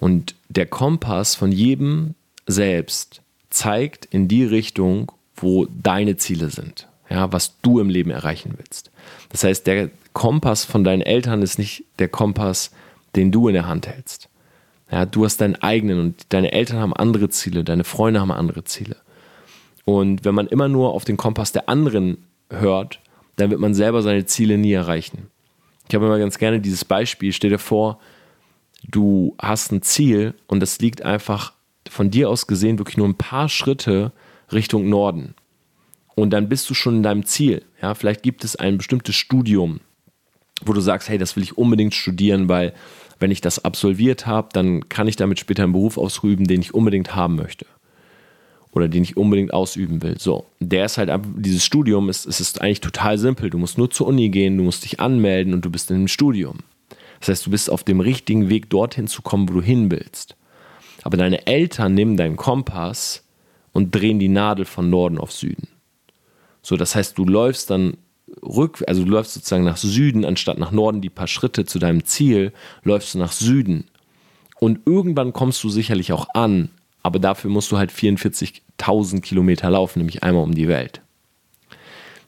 Und 0.00 0.34
der 0.48 0.66
Kompass 0.66 1.34
von 1.34 1.52
jedem 1.52 2.14
selbst 2.46 3.20
zeigt 3.50 4.06
in 4.06 4.26
die 4.26 4.44
Richtung, 4.44 5.12
wo 5.36 5.66
deine 5.66 6.16
Ziele 6.16 6.50
sind, 6.50 6.88
ja, 7.08 7.32
was 7.32 7.60
du 7.60 7.80
im 7.80 7.90
Leben 7.90 8.10
erreichen 8.10 8.54
willst. 8.56 8.90
Das 9.28 9.44
heißt, 9.44 9.66
der 9.66 9.90
Kompass 10.12 10.64
von 10.64 10.82
deinen 10.82 11.02
Eltern 11.02 11.42
ist 11.42 11.58
nicht 11.58 11.84
der 11.98 12.08
Kompass, 12.08 12.72
den 13.14 13.30
du 13.30 13.48
in 13.48 13.54
der 13.54 13.68
Hand 13.68 13.86
hältst. 13.86 14.28
Ja, 14.90 15.06
du 15.06 15.24
hast 15.24 15.40
deinen 15.40 15.56
eigenen 15.56 16.00
und 16.00 16.26
deine 16.30 16.52
Eltern 16.52 16.80
haben 16.80 16.94
andere 16.94 17.28
Ziele, 17.28 17.62
deine 17.62 17.84
Freunde 17.84 18.20
haben 18.20 18.32
andere 18.32 18.64
Ziele. 18.64 18.96
Und 19.84 20.24
wenn 20.24 20.34
man 20.34 20.46
immer 20.46 20.68
nur 20.68 20.92
auf 20.92 21.04
den 21.04 21.16
Kompass 21.16 21.52
der 21.52 21.68
anderen 21.68 22.18
hört, 22.50 23.00
dann 23.36 23.50
wird 23.50 23.60
man 23.60 23.74
selber 23.74 24.02
seine 24.02 24.26
Ziele 24.26 24.58
nie 24.58 24.72
erreichen. 24.72 25.28
Ich 25.88 25.94
habe 25.94 26.06
immer 26.06 26.18
ganz 26.18 26.38
gerne 26.38 26.60
dieses 26.60 26.84
Beispiel, 26.84 27.32
stell 27.32 27.50
dir 27.50 27.58
vor, 27.58 27.98
du 28.88 29.34
hast 29.40 29.72
ein 29.72 29.82
Ziel 29.82 30.34
und 30.46 30.60
das 30.60 30.78
liegt 30.78 31.02
einfach 31.02 31.52
von 31.88 32.10
dir 32.10 32.28
aus 32.28 32.46
gesehen 32.46 32.78
wirklich 32.78 32.96
nur 32.96 33.08
ein 33.08 33.16
paar 33.16 33.48
Schritte 33.48 34.12
Richtung 34.52 34.88
Norden. 34.88 35.34
Und 36.14 36.30
dann 36.30 36.48
bist 36.48 36.68
du 36.68 36.74
schon 36.74 36.96
in 36.96 37.02
deinem 37.02 37.24
Ziel. 37.24 37.64
Ja, 37.80 37.94
vielleicht 37.94 38.22
gibt 38.22 38.44
es 38.44 38.56
ein 38.56 38.78
bestimmtes 38.78 39.16
Studium, 39.16 39.80
wo 40.62 40.72
du 40.72 40.80
sagst, 40.80 41.08
hey, 41.08 41.18
das 41.18 41.34
will 41.34 41.42
ich 41.42 41.56
unbedingt 41.56 41.94
studieren, 41.94 42.48
weil 42.48 42.74
wenn 43.18 43.30
ich 43.30 43.40
das 43.40 43.64
absolviert 43.64 44.26
habe, 44.26 44.48
dann 44.52 44.88
kann 44.88 45.08
ich 45.08 45.16
damit 45.16 45.40
später 45.40 45.62
einen 45.62 45.72
Beruf 45.72 45.98
ausüben, 45.98 46.46
den 46.46 46.60
ich 46.60 46.74
unbedingt 46.74 47.14
haben 47.14 47.36
möchte. 47.36 47.66
Oder 48.72 48.88
den 48.88 49.02
ich 49.02 49.16
unbedingt 49.16 49.52
ausüben 49.52 50.02
will. 50.02 50.16
So, 50.18 50.46
der 50.60 50.84
ist 50.84 50.96
halt, 50.96 51.10
dieses 51.36 51.64
Studium 51.64 52.08
ist, 52.08 52.24
es 52.26 52.40
ist 52.40 52.60
eigentlich 52.60 52.80
total 52.80 53.18
simpel. 53.18 53.50
Du 53.50 53.58
musst 53.58 53.78
nur 53.78 53.90
zur 53.90 54.06
Uni 54.06 54.28
gehen, 54.28 54.56
du 54.58 54.64
musst 54.64 54.84
dich 54.84 55.00
anmelden 55.00 55.54
und 55.54 55.64
du 55.64 55.70
bist 55.70 55.90
in 55.90 55.96
einem 55.96 56.08
Studium. 56.08 56.58
Das 57.18 57.28
heißt, 57.28 57.46
du 57.46 57.50
bist 57.50 57.68
auf 57.68 57.82
dem 57.82 58.00
richtigen 58.00 58.48
Weg, 58.48 58.70
dorthin 58.70 59.08
zu 59.08 59.22
kommen, 59.22 59.48
wo 59.48 59.54
du 59.54 59.62
hin 59.62 59.90
willst. 59.90 60.36
Aber 61.02 61.16
deine 61.16 61.46
Eltern 61.46 61.94
nehmen 61.94 62.16
deinen 62.16 62.36
Kompass 62.36 63.24
und 63.72 63.94
drehen 63.94 64.18
die 64.18 64.28
Nadel 64.28 64.64
von 64.64 64.88
Norden 64.88 65.18
auf 65.18 65.32
Süden. 65.32 65.68
So, 66.62 66.76
das 66.76 66.94
heißt, 66.94 67.16
du 67.18 67.24
läufst 67.24 67.70
dann 67.70 67.96
rück, 68.42 68.84
also 68.86 69.04
du 69.04 69.10
läufst 69.10 69.34
sozusagen 69.34 69.64
nach 69.64 69.76
Süden, 69.76 70.24
anstatt 70.24 70.58
nach 70.58 70.72
Norden 70.72 71.00
die 71.00 71.10
paar 71.10 71.26
Schritte 71.26 71.64
zu 71.64 71.78
deinem 71.78 72.04
Ziel, 72.04 72.52
läufst 72.82 73.14
du 73.14 73.18
nach 73.18 73.32
Süden. 73.32 73.86
Und 74.58 74.80
irgendwann 74.86 75.32
kommst 75.32 75.64
du 75.64 75.70
sicherlich 75.70 76.12
auch 76.12 76.28
an, 76.34 76.70
aber 77.02 77.18
dafür 77.18 77.50
musst 77.50 77.72
du 77.72 77.78
halt 77.78 77.90
44.000 77.90 79.20
Kilometer 79.20 79.70
laufen, 79.70 80.00
nämlich 80.00 80.22
einmal 80.22 80.44
um 80.44 80.54
die 80.54 80.68
Welt. 80.68 81.00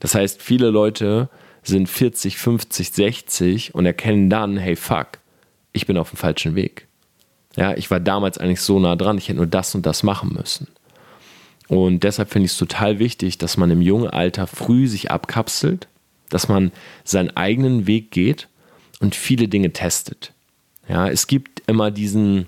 Das 0.00 0.14
heißt, 0.14 0.42
viele 0.42 0.70
Leute 0.70 1.28
sind 1.62 1.88
40, 1.88 2.36
50, 2.36 2.90
60 2.90 3.74
und 3.74 3.86
erkennen 3.86 4.28
dann, 4.30 4.56
hey 4.56 4.76
fuck, 4.76 5.18
ich 5.72 5.86
bin 5.86 5.96
auf 5.96 6.10
dem 6.10 6.16
falschen 6.16 6.54
Weg. 6.54 6.88
Ja, 7.56 7.74
ich 7.76 7.90
war 7.90 8.00
damals 8.00 8.38
eigentlich 8.38 8.62
so 8.62 8.78
nah 8.80 8.96
dran, 8.96 9.18
ich 9.18 9.28
hätte 9.28 9.36
nur 9.36 9.46
das 9.46 9.74
und 9.74 9.86
das 9.86 10.02
machen 10.02 10.34
müssen. 10.34 10.68
Und 11.68 12.02
deshalb 12.02 12.30
finde 12.30 12.46
ich 12.46 12.52
es 12.52 12.58
total 12.58 12.98
wichtig, 12.98 13.38
dass 13.38 13.56
man 13.56 13.70
im 13.70 13.82
jungen 13.82 14.08
Alter 14.08 14.46
früh 14.46 14.88
sich 14.88 15.10
abkapselt, 15.10 15.86
dass 16.30 16.48
man 16.48 16.72
seinen 17.04 17.36
eigenen 17.36 17.86
Weg 17.86 18.10
geht 18.10 18.48
und 19.00 19.14
viele 19.14 19.48
Dinge 19.48 19.72
testet. 19.72 20.32
Ja, 20.88 21.08
es 21.08 21.26
gibt 21.26 21.62
immer 21.66 21.90
diesen 21.90 22.46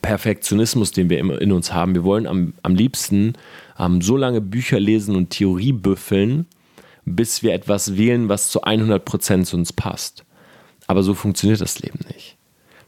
Perfektionismus, 0.00 0.92
den 0.92 1.10
wir 1.10 1.18
immer 1.18 1.40
in 1.40 1.52
uns 1.52 1.72
haben. 1.72 1.94
Wir 1.94 2.04
wollen 2.04 2.26
am, 2.26 2.54
am 2.62 2.74
liebsten 2.74 3.34
ähm, 3.78 4.00
so 4.00 4.16
lange 4.16 4.40
Bücher 4.40 4.80
lesen 4.80 5.16
und 5.16 5.30
Theorie 5.30 5.72
büffeln, 5.72 6.46
bis 7.04 7.42
wir 7.42 7.52
etwas 7.52 7.96
wählen, 7.96 8.28
was 8.28 8.48
zu 8.48 8.62
100% 8.62 9.44
zu 9.44 9.56
uns 9.56 9.72
passt. 9.72 10.24
Aber 10.86 11.02
so 11.02 11.14
funktioniert 11.14 11.60
das 11.60 11.80
Leben 11.80 12.00
nicht. 12.12 12.36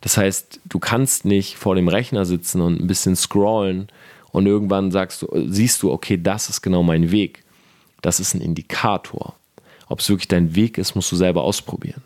Das 0.00 0.16
heißt, 0.16 0.60
du 0.66 0.78
kannst 0.78 1.24
nicht 1.24 1.56
vor 1.56 1.74
dem 1.74 1.88
Rechner 1.88 2.24
sitzen 2.24 2.60
und 2.60 2.80
ein 2.80 2.86
bisschen 2.86 3.16
scrollen 3.16 3.88
und 4.32 4.46
irgendwann 4.46 4.90
sagst 4.90 5.22
du, 5.22 5.28
siehst 5.46 5.82
du, 5.82 5.90
okay, 5.90 6.20
das 6.20 6.48
ist 6.48 6.60
genau 6.60 6.82
mein 6.82 7.10
Weg. 7.10 7.44
Das 8.02 8.20
ist 8.20 8.34
ein 8.34 8.40
Indikator. 8.40 9.34
Ob 9.88 10.00
es 10.00 10.08
wirklich 10.08 10.28
dein 10.28 10.54
Weg 10.54 10.76
ist, 10.76 10.94
musst 10.94 11.10
du 11.12 11.16
selber 11.16 11.42
ausprobieren. 11.42 12.02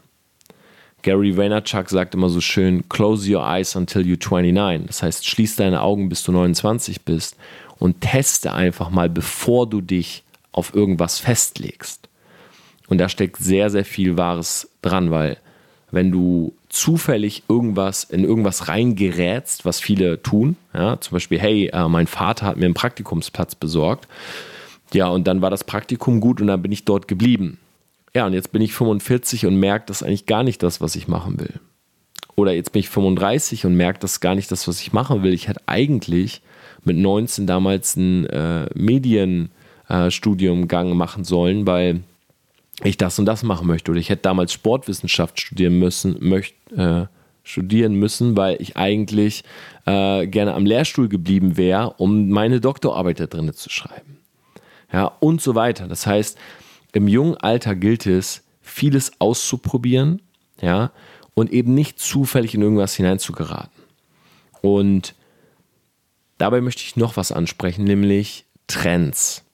Gary 1.09 1.39
Vaynerchuk 1.39 1.89
sagt 1.89 2.15
immer 2.15 2.29
so 2.29 2.43
schön, 2.43 2.87
close 2.91 3.35
your 3.35 3.43
eyes 3.43 3.75
until 3.77 4.03
you're 4.03 4.19
29. 4.23 4.89
Das 4.89 5.03
heißt, 5.03 5.27
schließ 5.27 5.57
deine 5.57 5.81
Augen, 5.81 6.11
bis 6.11 6.23
du 6.23 6.33
29 6.33 7.01
bist 7.01 7.35
und 7.79 8.03
teste 8.03 8.53
einfach 8.53 8.91
mal, 8.91 9.09
bevor 9.09 9.67
du 9.67 9.81
dich 9.81 10.23
auf 10.53 10.75
irgendwas 10.75 11.19
festlegst. 11.19 12.11
Und 12.89 12.99
da 12.99 13.09
steckt 13.09 13.39
sehr, 13.39 13.71
sehr 13.71 13.87
viel 13.87 14.19
Wahres 14.19 14.69
dran, 14.83 15.11
weil 15.11 15.39
wenn 15.91 16.11
du 16.11 16.53
zufällig 16.69 17.43
irgendwas 17.49 18.05
in 18.05 18.25
irgendwas 18.25 18.69
reingerätst, 18.69 19.65
was 19.65 19.81
viele 19.81 20.23
tun, 20.23 20.57
ja, 20.75 21.01
zum 21.01 21.15
Beispiel, 21.15 21.41
hey, 21.41 21.71
äh, 21.73 21.89
mein 21.89 22.07
Vater 22.07 22.45
hat 22.45 22.59
mir 22.59 22.67
einen 22.67 22.75
Praktikumsplatz 22.75 23.55
besorgt, 23.55 24.07
ja, 24.93 25.09
und 25.09 25.27
dann 25.27 25.41
war 25.41 25.49
das 25.49 25.65
Praktikum 25.65 26.21
gut 26.21 26.43
und 26.43 26.49
dann 26.49 26.61
bin 26.61 26.71
ich 26.71 26.85
dort 26.85 27.09
geblieben. 27.09 27.57
Ja, 28.19 28.27
und 28.27 28.33
jetzt 28.33 28.51
bin 28.51 28.63
ich 28.63 28.73
45 28.73 29.47
und 29.47 29.61
merke, 29.61 29.87
das 29.87 29.99
ist 29.99 30.03
eigentlich 30.03 30.27
gar 30.27 30.43
nicht 30.43 30.61
das, 30.65 30.81
was 30.81 30.97
ich 30.97 31.07
machen 31.07 31.39
will. 31.39 31.61
Oder 32.35 32.51
jetzt 32.51 32.73
bin 32.73 32.81
ich 32.81 32.89
35 32.89 33.65
und 33.65 33.77
merke, 33.77 34.01
das 34.01 34.15
ist 34.15 34.21
gar 34.21 34.35
nicht 34.35 34.51
das, 34.51 34.67
was 34.67 34.81
ich 34.81 34.93
machen 34.93 35.23
will. 35.23 35.33
Ich 35.33 35.47
hätte 35.47 35.61
eigentlich 35.67 36.43
mit 36.83 36.97
19 36.97 37.47
damals 37.47 37.95
ein 37.95 38.27
äh, 38.27 38.67
Medienstudiumgang 38.75 40.91
äh, 40.91 40.95
machen 40.95 41.23
sollen, 41.23 41.65
weil 41.69 42.01
ich 42.83 42.97
das 42.97 43.21
und 43.21 43.27
das 43.27 43.45
machen 43.45 43.69
möchte. 43.69 43.93
Oder 43.93 44.01
ich 44.01 44.11
hätte 44.11 44.23
damals 44.23 44.53
Sportwissenschaft 44.53 45.41
studieren 45.41 45.79
müssen, 45.79 46.17
möcht, 46.19 46.57
äh, 46.77 47.05
studieren 47.45 47.95
müssen, 47.95 48.37
weil 48.37 48.61
ich 48.61 48.77
eigentlich 48.77 49.45
äh, 49.87 50.27
gerne 50.27 50.55
am 50.55 50.67
Lehrstuhl 50.67 51.09
geblieben 51.09 51.57
wäre, 51.57 51.95
um 51.99 52.31
meine 52.31 52.61
Doktorarbeit 52.61 53.21
da 53.21 53.27
drinnen 53.27 53.55
zu 53.55 53.71
schreiben. 53.71 54.19
Ja, 54.93 55.13
und 55.21 55.41
so 55.41 55.55
weiter. 55.55 55.87
Das 55.87 56.05
heißt, 56.05 56.37
im 56.99 57.07
jungen 57.07 57.37
Alter 57.37 57.77
gilt 57.77 58.07
es, 58.07 58.43
vieles 58.61 59.13
auszuprobieren, 59.21 60.21
ja, 60.61 60.91
und 61.35 61.53
eben 61.53 61.73
nicht 61.73 62.01
zufällig 62.01 62.57
in 62.57 62.63
irgendwas 62.63 62.97
hineinzugeraten. 62.97 63.85
Und 64.63 65.15
dabei 66.39 66.61
möchte 66.61 66.83
ich 66.83 66.97
noch 66.97 67.17
was 67.17 67.31
ansprechen, 67.31 67.85
nämlich 67.85 68.47
Trends. 68.67 69.45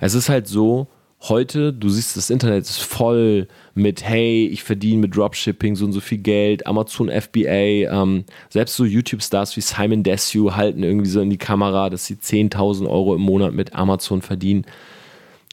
Es 0.00 0.14
ist 0.14 0.30
halt 0.30 0.48
so, 0.48 0.88
heute, 1.20 1.74
du 1.74 1.90
siehst, 1.90 2.16
das 2.16 2.30
Internet 2.30 2.64
ist 2.64 2.80
voll 2.80 3.46
mit, 3.74 4.02
hey, 4.02 4.46
ich 4.46 4.62
verdiene 4.62 5.02
mit 5.02 5.14
Dropshipping 5.14 5.76
so 5.76 5.84
und 5.84 5.92
so 5.92 6.00
viel 6.00 6.18
Geld, 6.18 6.66
Amazon 6.66 7.10
FBA, 7.10 7.92
ähm, 7.92 8.24
selbst 8.48 8.74
so 8.74 8.86
YouTube-Stars 8.86 9.54
wie 9.58 9.60
Simon 9.60 10.02
Desue 10.02 10.56
halten 10.56 10.82
irgendwie 10.82 11.10
so 11.10 11.20
in 11.20 11.28
die 11.28 11.36
Kamera, 11.36 11.90
dass 11.90 12.06
sie 12.06 12.14
10.000 12.14 12.88
Euro 12.88 13.14
im 13.14 13.20
Monat 13.20 13.52
mit 13.52 13.74
Amazon 13.74 14.22
verdienen. 14.22 14.64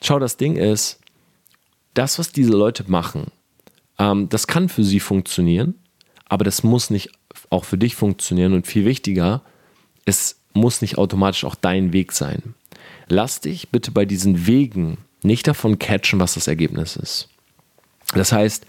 Schau, 0.02 0.20
das 0.20 0.38
Ding 0.38 0.56
ist, 0.56 1.03
das, 1.94 2.20
was 2.20 2.32
diese 2.32 2.52
Leute 2.52 2.86
machen, 2.88 3.28
ähm, 4.00 4.30
das 4.30 4.48
kann 4.48 4.70
für 4.70 4.84
sie 4.84 5.00
funktionieren, 5.00 5.76
aber 6.26 6.44
das 6.44 6.64
muss 6.64 6.90
nicht 6.90 7.12
auch 7.50 7.66
für 7.66 7.78
dich 7.78 7.96
funktionieren 7.96 8.54
und 8.54 8.68
viel 8.68 8.86
wichtiger, 8.86 9.42
es 10.06 10.40
muss 10.54 10.82
nicht 10.82 10.98
automatisch 10.98 11.46
auch 11.46 11.56
dein 11.56 11.94
Weg 11.94 12.12
sein. 12.12 12.56
Lass 13.08 13.42
dich 13.42 13.70
bitte 13.70 13.92
bei 13.92 14.06
diesen 14.06 14.48
Wegen 14.48 14.98
nicht 15.24 15.48
davon 15.48 15.80
catchen, 15.80 16.20
was 16.20 16.36
das 16.36 16.48
Ergebnis 16.48 16.96
ist. 16.96 17.30
Das 18.14 18.32
heißt, 18.32 18.66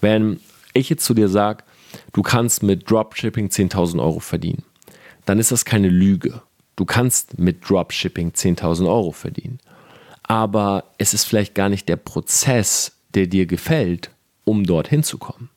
wenn 0.00 0.40
ich 0.74 0.88
jetzt 0.88 1.04
zu 1.04 1.14
dir 1.14 1.28
sage, 1.28 1.64
du 2.12 2.22
kannst 2.22 2.62
mit 2.62 2.90
Dropshipping 2.90 3.48
10.000 3.48 4.00
Euro 4.00 4.20
verdienen, 4.20 4.64
dann 5.26 5.38
ist 5.38 5.52
das 5.52 5.64
keine 5.64 5.88
Lüge. 5.88 6.42
Du 6.76 6.84
kannst 6.84 7.38
mit 7.38 7.68
Dropshipping 7.68 8.30
10.000 8.30 8.86
Euro 8.88 9.12
verdienen. 9.12 9.58
Aber 10.28 10.84
es 10.98 11.14
ist 11.14 11.24
vielleicht 11.24 11.54
gar 11.54 11.70
nicht 11.70 11.88
der 11.88 11.96
Prozess, 11.96 12.92
der 13.14 13.26
dir 13.26 13.46
gefällt, 13.46 14.10
um 14.44 14.64
dorthin 14.64 15.02
zu 15.02 15.18
kommen. 15.18 15.50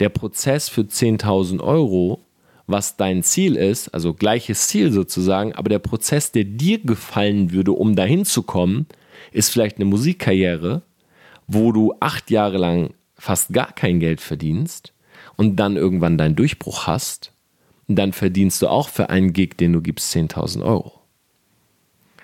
Der 0.00 0.08
Prozess 0.08 0.68
für 0.68 0.82
10.000 0.82 1.60
Euro, 1.60 2.20
was 2.66 2.96
dein 2.96 3.22
Ziel 3.22 3.56
ist, 3.56 3.88
also 3.94 4.12
gleiches 4.12 4.68
Ziel 4.68 4.92
sozusagen, 4.92 5.54
aber 5.54 5.68
der 5.68 5.78
Prozess, 5.78 6.32
der 6.32 6.44
dir 6.44 6.80
gefallen 6.80 7.52
würde, 7.52 7.72
um 7.72 7.96
dahin 7.96 8.24
zu 8.24 8.42
kommen, 8.42 8.86
ist 9.32 9.50
vielleicht 9.50 9.76
eine 9.76 9.84
Musikkarriere, 9.84 10.82
wo 11.46 11.72
du 11.72 11.94
acht 12.00 12.30
Jahre 12.30 12.58
lang 12.58 12.94
fast 13.14 13.52
gar 13.52 13.72
kein 13.72 14.00
Geld 14.00 14.20
verdienst 14.20 14.92
und 15.36 15.56
dann 15.56 15.76
irgendwann 15.76 16.18
deinen 16.18 16.36
Durchbruch 16.36 16.86
hast, 16.86 17.32
dann 17.86 18.12
verdienst 18.12 18.60
du 18.62 18.68
auch 18.68 18.88
für 18.88 19.08
einen 19.08 19.32
Gig, 19.32 19.56
den 19.56 19.72
du 19.72 19.80
gibst, 19.80 20.14
10.000 20.14 20.64
Euro. 20.64 20.99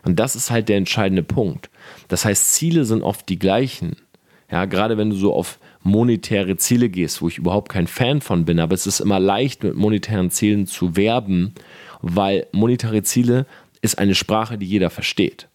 Und 0.06 0.20
das 0.20 0.36
ist 0.36 0.52
halt 0.52 0.68
der 0.68 0.76
entscheidende 0.76 1.25
Punkt. 1.25 1.68
Das 2.06 2.25
heißt, 2.25 2.54
Ziele 2.54 2.84
sind 2.84 3.02
oft 3.02 3.28
die 3.28 3.40
gleichen. 3.40 3.96
Ja, 4.48 4.64
gerade 4.64 4.96
wenn 4.96 5.10
du 5.10 5.16
so 5.16 5.34
auf 5.34 5.58
monetäre 5.82 6.56
Ziele 6.56 6.88
gehst, 6.88 7.20
wo 7.20 7.28
ich 7.28 7.38
überhaupt 7.38 7.70
kein 7.70 7.88
Fan 7.88 8.20
von 8.20 8.44
bin, 8.44 8.60
aber 8.60 8.72
es 8.72 8.86
ist 8.86 9.00
immer 9.00 9.18
leicht, 9.18 9.64
mit 9.64 9.75
monetären 9.75 10.30
Zielen 10.30 10.68
zu 10.68 10.94
werben, 10.94 11.54
weil 12.02 12.46
monetäre 12.52 13.02
Ziele 13.02 13.46
ist 13.82 13.98
eine 13.98 14.14
Sprache, 14.14 14.58
die 14.58 14.66
jeder 14.66 14.90
versteht. 14.90 15.48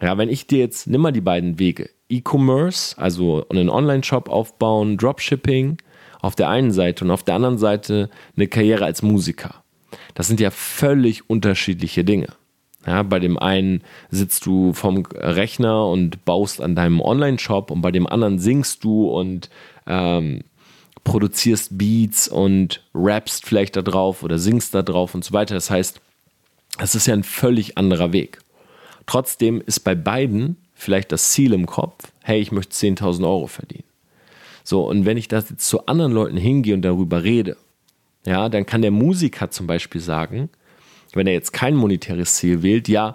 Ja, 0.00 0.16
wenn 0.16 0.30
ich 0.30 0.46
dir 0.46 0.60
jetzt, 0.60 0.86
nimm 0.86 1.02
mal 1.02 1.12
die 1.12 1.20
beiden 1.20 1.58
Wege. 1.58 1.90
E-Commerce, 2.08 2.96
also 2.96 3.46
einen 3.50 3.68
Online-Shop 3.68 4.30
aufbauen, 4.30 4.96
Dropshipping 4.96 5.76
auf 6.22 6.34
der 6.34 6.48
einen 6.48 6.70
Seite 6.70 7.04
und 7.04 7.10
auf 7.10 7.22
der 7.22 7.34
anderen 7.34 7.58
Seite 7.58 8.08
eine 8.34 8.48
Karriere 8.48 8.86
als 8.86 9.02
Musiker. 9.02 9.62
Das 10.14 10.26
sind 10.26 10.40
ja 10.40 10.50
völlig 10.50 11.28
unterschiedliche 11.28 12.02
Dinge. 12.02 12.28
Ja, 12.86 13.02
bei 13.02 13.18
dem 13.18 13.38
einen 13.38 13.82
sitzt 14.10 14.46
du 14.46 14.72
vom 14.72 15.04
Rechner 15.14 15.86
und 15.86 16.24
baust 16.24 16.60
an 16.60 16.74
deinem 16.74 17.00
Online-Shop 17.00 17.70
und 17.70 17.82
bei 17.82 17.90
dem 17.90 18.06
anderen 18.06 18.38
singst 18.38 18.84
du 18.84 19.08
und 19.08 19.50
ähm, 19.86 20.44
produzierst 21.04 21.76
Beats 21.76 22.28
und 22.28 22.82
rappst 22.94 23.46
vielleicht 23.46 23.76
da 23.76 23.82
drauf 23.82 24.22
oder 24.22 24.38
singst 24.38 24.74
da 24.74 24.82
drauf 24.82 25.14
und 25.14 25.24
so 25.24 25.32
weiter. 25.32 25.54
Das 25.54 25.70
heißt, 25.70 26.00
es 26.80 26.94
ist 26.94 27.06
ja 27.06 27.14
ein 27.14 27.24
völlig 27.24 27.76
anderer 27.76 28.12
Weg. 28.12 28.38
Trotzdem 29.06 29.60
ist 29.60 29.80
bei 29.80 29.94
beiden 29.94 30.56
vielleicht 30.74 31.10
das 31.10 31.30
Ziel 31.30 31.52
im 31.52 31.66
Kopf, 31.66 32.12
hey, 32.22 32.40
ich 32.40 32.52
möchte 32.52 32.74
10.000 32.74 33.24
Euro 33.24 33.46
verdienen. 33.48 33.84
So, 34.62 34.86
und 34.86 35.06
wenn 35.06 35.16
ich 35.16 35.28
das 35.28 35.50
jetzt 35.50 35.66
zu 35.66 35.86
anderen 35.86 36.12
Leuten 36.12 36.36
hingehe 36.36 36.74
und 36.74 36.82
darüber 36.82 37.24
rede, 37.24 37.56
ja, 38.26 38.48
dann 38.48 38.66
kann 38.66 38.82
der 38.82 38.90
Musiker 38.90 39.50
zum 39.50 39.66
Beispiel 39.66 40.00
sagen, 40.00 40.50
wenn 41.14 41.26
er 41.26 41.32
jetzt 41.32 41.52
kein 41.52 41.74
monetäres 41.74 42.34
Ziel 42.34 42.62
wählt, 42.62 42.88
ja, 42.88 43.14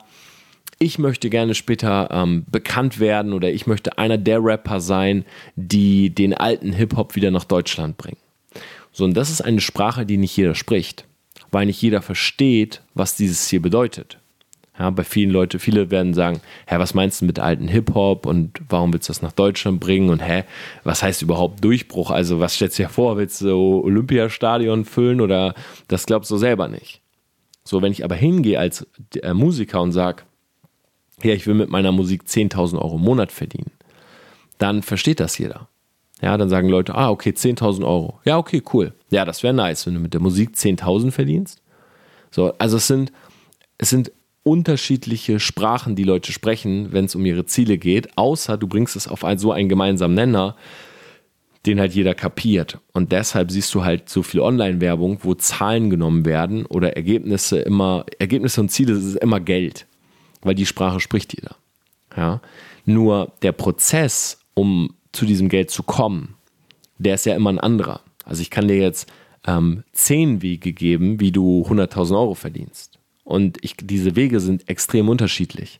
ich 0.79 0.99
möchte 0.99 1.29
gerne 1.29 1.55
später 1.55 2.09
ähm, 2.11 2.45
bekannt 2.51 2.99
werden 2.99 3.33
oder 3.33 3.51
ich 3.51 3.67
möchte 3.67 3.97
einer 3.97 4.17
der 4.17 4.43
Rapper 4.43 4.81
sein, 4.81 5.25
die 5.55 6.09
den 6.09 6.33
alten 6.33 6.73
Hip-Hop 6.73 7.15
wieder 7.15 7.31
nach 7.31 7.45
Deutschland 7.45 7.97
bringen. 7.97 8.17
So, 8.91 9.05
und 9.05 9.15
das 9.15 9.29
ist 9.29 9.41
eine 9.41 9.61
Sprache, 9.61 10.05
die 10.05 10.17
nicht 10.17 10.35
jeder 10.35 10.55
spricht, 10.55 11.05
weil 11.51 11.65
nicht 11.65 11.81
jeder 11.81 12.01
versteht, 12.01 12.81
was 12.93 13.15
dieses 13.15 13.45
Ziel 13.45 13.59
bedeutet. 13.59 14.19
Ja, 14.77 14.89
bei 14.89 15.03
vielen 15.03 15.29
Leuten, 15.29 15.59
viele 15.59 15.91
werden 15.91 16.15
sagen, 16.15 16.41
hä, 16.65 16.75
was 16.79 16.95
meinst 16.95 17.21
du 17.21 17.25
mit 17.25 17.37
alten 17.37 17.67
Hip-Hop 17.67 18.25
und 18.25 18.59
warum 18.69 18.91
willst 18.91 19.07
du 19.07 19.11
das 19.13 19.21
nach 19.21 19.31
Deutschland 19.31 19.79
bringen 19.79 20.09
und 20.09 20.19
hä, 20.19 20.45
was 20.83 21.03
heißt 21.03 21.21
überhaupt 21.21 21.63
Durchbruch? 21.63 22.09
Also 22.09 22.39
was 22.39 22.55
stellst 22.55 22.79
du 22.79 22.83
dir 22.83 22.89
vor, 22.89 23.17
willst 23.17 23.41
du 23.41 23.83
Olympiastadion 23.83 24.83
füllen 24.83 25.21
oder 25.21 25.53
das 25.87 26.07
glaubst 26.07 26.31
du 26.31 26.37
selber 26.37 26.67
nicht? 26.67 27.02
So, 27.63 27.81
wenn 27.81 27.91
ich 27.91 28.03
aber 28.03 28.15
hingehe 28.15 28.59
als 28.59 28.85
äh, 29.21 29.33
Musiker 29.33 29.81
und 29.81 29.91
sage, 29.91 30.23
ja, 31.21 31.33
ich 31.33 31.47
will 31.47 31.53
mit 31.53 31.69
meiner 31.69 31.91
Musik 31.91 32.23
10.000 32.23 32.79
Euro 32.79 32.95
im 32.95 33.01
Monat 33.01 33.31
verdienen, 33.31 33.71
dann 34.57 34.81
versteht 34.81 35.19
das 35.19 35.37
jeder. 35.37 35.67
Ja, 36.21 36.37
dann 36.37 36.49
sagen 36.49 36.69
Leute, 36.69 36.95
ah, 36.95 37.09
okay, 37.09 37.31
10.000 37.31 37.85
Euro. 37.85 38.19
Ja, 38.23 38.37
okay, 38.37 38.61
cool. 38.73 38.93
Ja, 39.09 39.25
das 39.25 39.43
wäre 39.43 39.53
nice, 39.53 39.85
wenn 39.85 39.93
du 39.93 39.99
mit 39.99 40.13
der 40.13 40.21
Musik 40.21 40.51
10.000 40.55 41.11
verdienst. 41.11 41.61
So, 42.31 42.53
also 42.57 42.77
es 42.77 42.87
sind, 42.87 43.11
es 43.77 43.89
sind 43.89 44.11
unterschiedliche 44.43 45.39
Sprachen, 45.39 45.95
die 45.95 46.03
Leute 46.03 46.31
sprechen, 46.31 46.91
wenn 46.91 47.05
es 47.05 47.15
um 47.15 47.25
ihre 47.25 47.45
Ziele 47.45 47.77
geht, 47.77 48.17
außer 48.17 48.57
du 48.57 48.67
bringst 48.67 48.95
es 48.95 49.07
auf 49.07 49.23
ein, 49.23 49.37
so 49.37 49.51
einen 49.51 49.69
gemeinsamen 49.69 50.15
Nenner, 50.15 50.55
den 51.65 51.79
halt 51.79 51.93
jeder 51.93 52.13
kapiert. 52.13 52.79
Und 52.91 53.11
deshalb 53.11 53.51
siehst 53.51 53.73
du 53.73 53.83
halt 53.83 54.09
so 54.09 54.21
viel 54.21 54.41
Online-Werbung, 54.41 55.19
wo 55.23 55.33
Zahlen 55.33 55.89
genommen 55.89 56.25
werden 56.25 56.65
oder 56.65 56.95
Ergebnisse 56.95 57.59
immer, 57.59 58.05
Ergebnisse 58.19 58.61
und 58.61 58.69
Ziele 58.69 58.93
ist 58.93 59.15
immer 59.15 59.39
Geld, 59.39 59.85
weil 60.41 60.55
die 60.55 60.65
Sprache 60.65 60.99
spricht 60.99 61.33
jeder. 61.33 61.55
Ja? 62.17 62.41
Nur 62.85 63.31
der 63.41 63.53
Prozess, 63.53 64.39
um 64.53 64.93
zu 65.13 65.25
diesem 65.25 65.47
Geld 65.47 65.71
zu 65.71 65.83
kommen, 65.83 66.35
der 66.97 67.15
ist 67.15 67.25
ja 67.25 67.35
immer 67.35 67.51
ein 67.51 67.59
anderer. 67.59 68.01
Also 68.25 68.41
ich 68.41 68.49
kann 68.49 68.67
dir 68.67 68.77
jetzt 68.77 69.11
ähm, 69.45 69.83
zehn 69.93 70.41
Wege 70.41 70.73
geben, 70.73 71.19
wie 71.19 71.31
du 71.31 71.65
100.000 71.67 72.17
Euro 72.17 72.33
verdienst. 72.33 72.99
Und 73.23 73.57
ich, 73.63 73.75
diese 73.77 74.15
Wege 74.15 74.39
sind 74.39 74.69
extrem 74.69 75.09
unterschiedlich. 75.09 75.79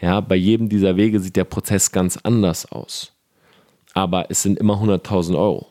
Ja, 0.00 0.20
bei 0.20 0.36
jedem 0.36 0.68
dieser 0.68 0.96
Wege 0.96 1.20
sieht 1.20 1.36
der 1.36 1.44
Prozess 1.44 1.92
ganz 1.92 2.18
anders 2.18 2.70
aus. 2.70 3.12
Aber 3.94 4.30
es 4.30 4.42
sind 4.42 4.58
immer 4.58 4.82
100.000 4.82 5.36
Euro. 5.36 5.68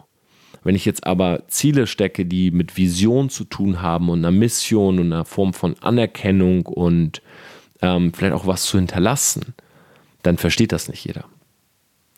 Wenn 0.63 0.75
ich 0.75 0.85
jetzt 0.85 1.05
aber 1.07 1.43
Ziele 1.47 1.87
stecke, 1.87 2.25
die 2.25 2.51
mit 2.51 2.77
Vision 2.77 3.29
zu 3.29 3.45
tun 3.45 3.81
haben 3.81 4.09
und 4.09 4.19
einer 4.19 4.31
Mission 4.31 4.99
und 4.99 5.11
einer 5.11 5.25
Form 5.25 5.53
von 5.53 5.75
Anerkennung 5.81 6.67
und 6.67 7.21
ähm, 7.81 8.13
vielleicht 8.13 8.33
auch 8.33 8.45
was 8.45 8.63
zu 8.63 8.77
hinterlassen, 8.77 9.55
dann 10.21 10.37
versteht 10.37 10.71
das 10.71 10.87
nicht 10.87 11.03
jeder. 11.05 11.25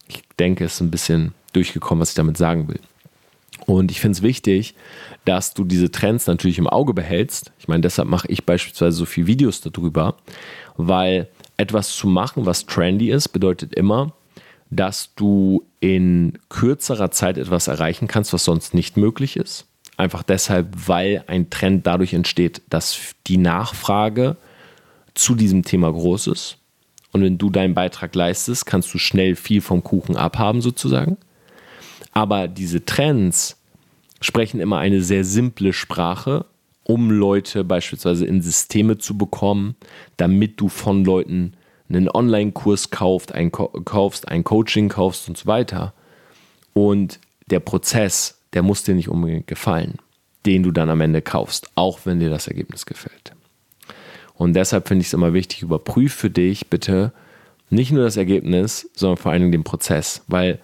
Ich 0.07 0.21
denke, 0.37 0.65
es 0.65 0.73
ist 0.73 0.81
ein 0.81 0.91
bisschen 0.91 1.33
durchgekommen, 1.53 2.01
was 2.01 2.09
ich 2.09 2.15
damit 2.15 2.37
sagen 2.37 2.67
will. 2.67 2.81
Und 3.65 3.91
ich 3.91 4.01
finde 4.01 4.17
es 4.17 4.21
wichtig, 4.21 4.75
dass 5.23 5.53
du 5.53 5.63
diese 5.63 5.89
Trends 5.89 6.27
natürlich 6.27 6.57
im 6.57 6.67
Auge 6.67 6.93
behältst. 6.93 7.53
Ich 7.59 7.69
meine, 7.69 7.81
deshalb 7.81 8.09
mache 8.09 8.27
ich 8.27 8.45
beispielsweise 8.45 8.97
so 8.97 9.05
viele 9.05 9.27
Videos 9.27 9.61
darüber, 9.61 10.17
weil 10.75 11.29
etwas 11.55 11.95
zu 11.95 12.07
machen, 12.07 12.45
was 12.45 12.65
trendy 12.65 13.09
ist, 13.09 13.29
bedeutet 13.29 13.73
immer, 13.73 14.13
dass 14.75 15.13
du 15.15 15.63
in 15.79 16.39
kürzerer 16.49 17.11
Zeit 17.11 17.37
etwas 17.37 17.67
erreichen 17.67 18.07
kannst, 18.07 18.33
was 18.33 18.45
sonst 18.45 18.73
nicht 18.73 18.97
möglich 18.97 19.37
ist. 19.37 19.65
Einfach 19.97 20.23
deshalb, 20.23 20.69
weil 20.87 21.23
ein 21.27 21.49
Trend 21.49 21.85
dadurch 21.85 22.13
entsteht, 22.13 22.61
dass 22.69 23.13
die 23.27 23.37
Nachfrage 23.37 24.37
zu 25.13 25.35
diesem 25.35 25.63
Thema 25.63 25.91
groß 25.91 26.27
ist. 26.27 26.57
Und 27.11 27.21
wenn 27.21 27.37
du 27.37 27.51
deinen 27.51 27.75
Beitrag 27.75 28.15
leistest, 28.15 28.65
kannst 28.65 28.91
du 28.93 28.97
schnell 28.97 29.35
viel 29.35 29.61
vom 29.61 29.83
Kuchen 29.83 30.17
abhaben 30.17 30.61
sozusagen. 30.61 31.17
Aber 32.11 32.47
diese 32.47 32.85
Trends 32.85 33.57
sprechen 34.19 34.59
immer 34.59 34.79
eine 34.79 35.01
sehr 35.01 35.23
simple 35.23 35.73
Sprache, 35.73 36.45
um 36.83 37.11
Leute 37.11 37.63
beispielsweise 37.63 38.25
in 38.25 38.41
Systeme 38.41 38.97
zu 38.97 39.17
bekommen, 39.17 39.75
damit 40.17 40.59
du 40.59 40.69
von 40.69 41.05
Leuten 41.05 41.53
einen 41.89 42.09
Online-Kurs 42.09 42.89
kaufst, 42.89 43.33
ein, 43.33 43.51
kaufst, 43.51 44.27
ein 44.27 44.43
Coaching 44.43 44.89
kaufst 44.89 45.27
und 45.27 45.37
so 45.37 45.45
weiter. 45.45 45.93
Und 46.73 47.19
der 47.49 47.59
Prozess, 47.59 48.39
der 48.53 48.63
muss 48.63 48.83
dir 48.83 48.95
nicht 48.95 49.09
unbedingt 49.09 49.47
gefallen, 49.47 49.97
den 50.45 50.63
du 50.63 50.71
dann 50.71 50.89
am 50.89 51.01
Ende 51.01 51.21
kaufst, 51.21 51.69
auch 51.75 51.99
wenn 52.05 52.19
dir 52.19 52.29
das 52.29 52.47
Ergebnis 52.47 52.85
gefällt. 52.85 53.33
Und 54.35 54.53
deshalb 54.53 54.87
finde 54.87 55.01
ich 55.01 55.07
es 55.07 55.13
immer 55.13 55.33
wichtig, 55.33 55.61
überprüf 55.61 56.13
für 56.13 56.29
dich 56.29 56.67
bitte 56.67 57.13
nicht 57.69 57.91
nur 57.91 58.03
das 58.03 58.17
Ergebnis, 58.17 58.89
sondern 58.95 59.17
vor 59.17 59.31
allen 59.31 59.41
Dingen 59.41 59.51
den 59.51 59.63
Prozess, 59.63 60.23
weil 60.27 60.59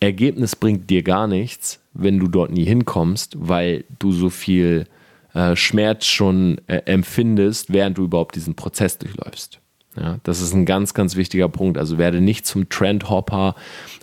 Ergebnis 0.00 0.56
bringt 0.56 0.90
dir 0.90 1.02
gar 1.02 1.26
nichts, 1.26 1.80
wenn 1.92 2.18
du 2.18 2.28
dort 2.28 2.50
nie 2.50 2.64
hinkommst, 2.64 3.36
weil 3.38 3.84
du 3.98 4.12
so 4.12 4.30
viel 4.30 4.86
äh, 5.34 5.56
Schmerz 5.56 6.06
schon 6.06 6.60
äh, 6.66 6.82
empfindest, 6.84 7.72
während 7.72 7.98
du 7.98 8.04
überhaupt 8.04 8.36
diesen 8.36 8.54
Prozess 8.54 8.98
durchläufst. 8.98 9.60
Ja, 9.98 10.18
das 10.24 10.42
ist 10.42 10.52
ein 10.52 10.66
ganz, 10.66 10.92
ganz 10.92 11.16
wichtiger 11.16 11.48
Punkt. 11.48 11.78
Also 11.78 11.96
werde 11.96 12.20
nicht 12.20 12.46
zum 12.46 12.68
Trendhopper 12.68 13.54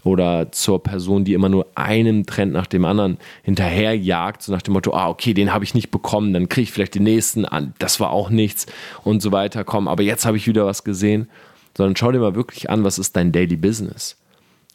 oder 0.03 0.51
zur 0.51 0.82
Person, 0.82 1.23
die 1.23 1.34
immer 1.34 1.49
nur 1.49 1.67
einen 1.75 2.25
Trend 2.25 2.51
nach 2.51 2.65
dem 2.65 2.84
anderen 2.86 3.17
hinterherjagt, 3.43 4.41
so 4.41 4.51
nach 4.51 4.63
dem 4.63 4.73
Motto, 4.73 4.93
ah, 4.93 5.10
okay, 5.10 5.34
den 5.34 5.53
habe 5.53 5.63
ich 5.63 5.75
nicht 5.75 5.91
bekommen, 5.91 6.34
dann 6.34 6.49
kriege 6.49 6.63
ich 6.63 6.71
vielleicht 6.71 6.95
den 6.95 7.03
nächsten 7.03 7.45
an, 7.45 7.73
das 7.77 7.99
war 7.99 8.10
auch 8.10 8.29
nichts 8.29 8.65
und 9.03 9.21
so 9.21 9.32
weiter, 9.32 9.63
komm, 9.63 9.88
aber 9.88 10.03
jetzt 10.03 10.25
habe 10.25 10.38
ich 10.38 10.47
wieder 10.47 10.65
was 10.65 10.84
gesehen. 10.84 11.29
Sondern 11.75 11.95
schau 11.95 12.12
dir 12.12 12.19
mal 12.19 12.36
wirklich 12.36 12.69
an, 12.69 12.84
was 12.84 12.99
ist 12.99 13.15
dein 13.15 13.32
Daily 13.32 13.56
Business? 13.56 14.17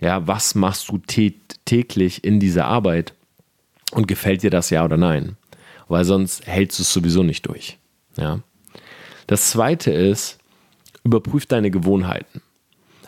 Ja, 0.00 0.26
was 0.26 0.54
machst 0.54 0.88
du 0.88 0.98
täglich 1.64 2.24
in 2.24 2.40
dieser 2.40 2.66
Arbeit 2.66 3.14
und 3.92 4.08
gefällt 4.08 4.42
dir 4.42 4.50
das 4.50 4.70
ja 4.70 4.84
oder 4.84 4.96
nein? 4.96 5.36
Weil 5.88 6.04
sonst 6.04 6.46
hältst 6.46 6.78
du 6.78 6.82
es 6.82 6.92
sowieso 6.92 7.22
nicht 7.22 7.46
durch. 7.46 7.78
Ja. 8.16 8.40
Das 9.28 9.50
zweite 9.50 9.92
ist, 9.92 10.37
überprüf 11.08 11.46
deine 11.46 11.70
Gewohnheiten. 11.70 12.42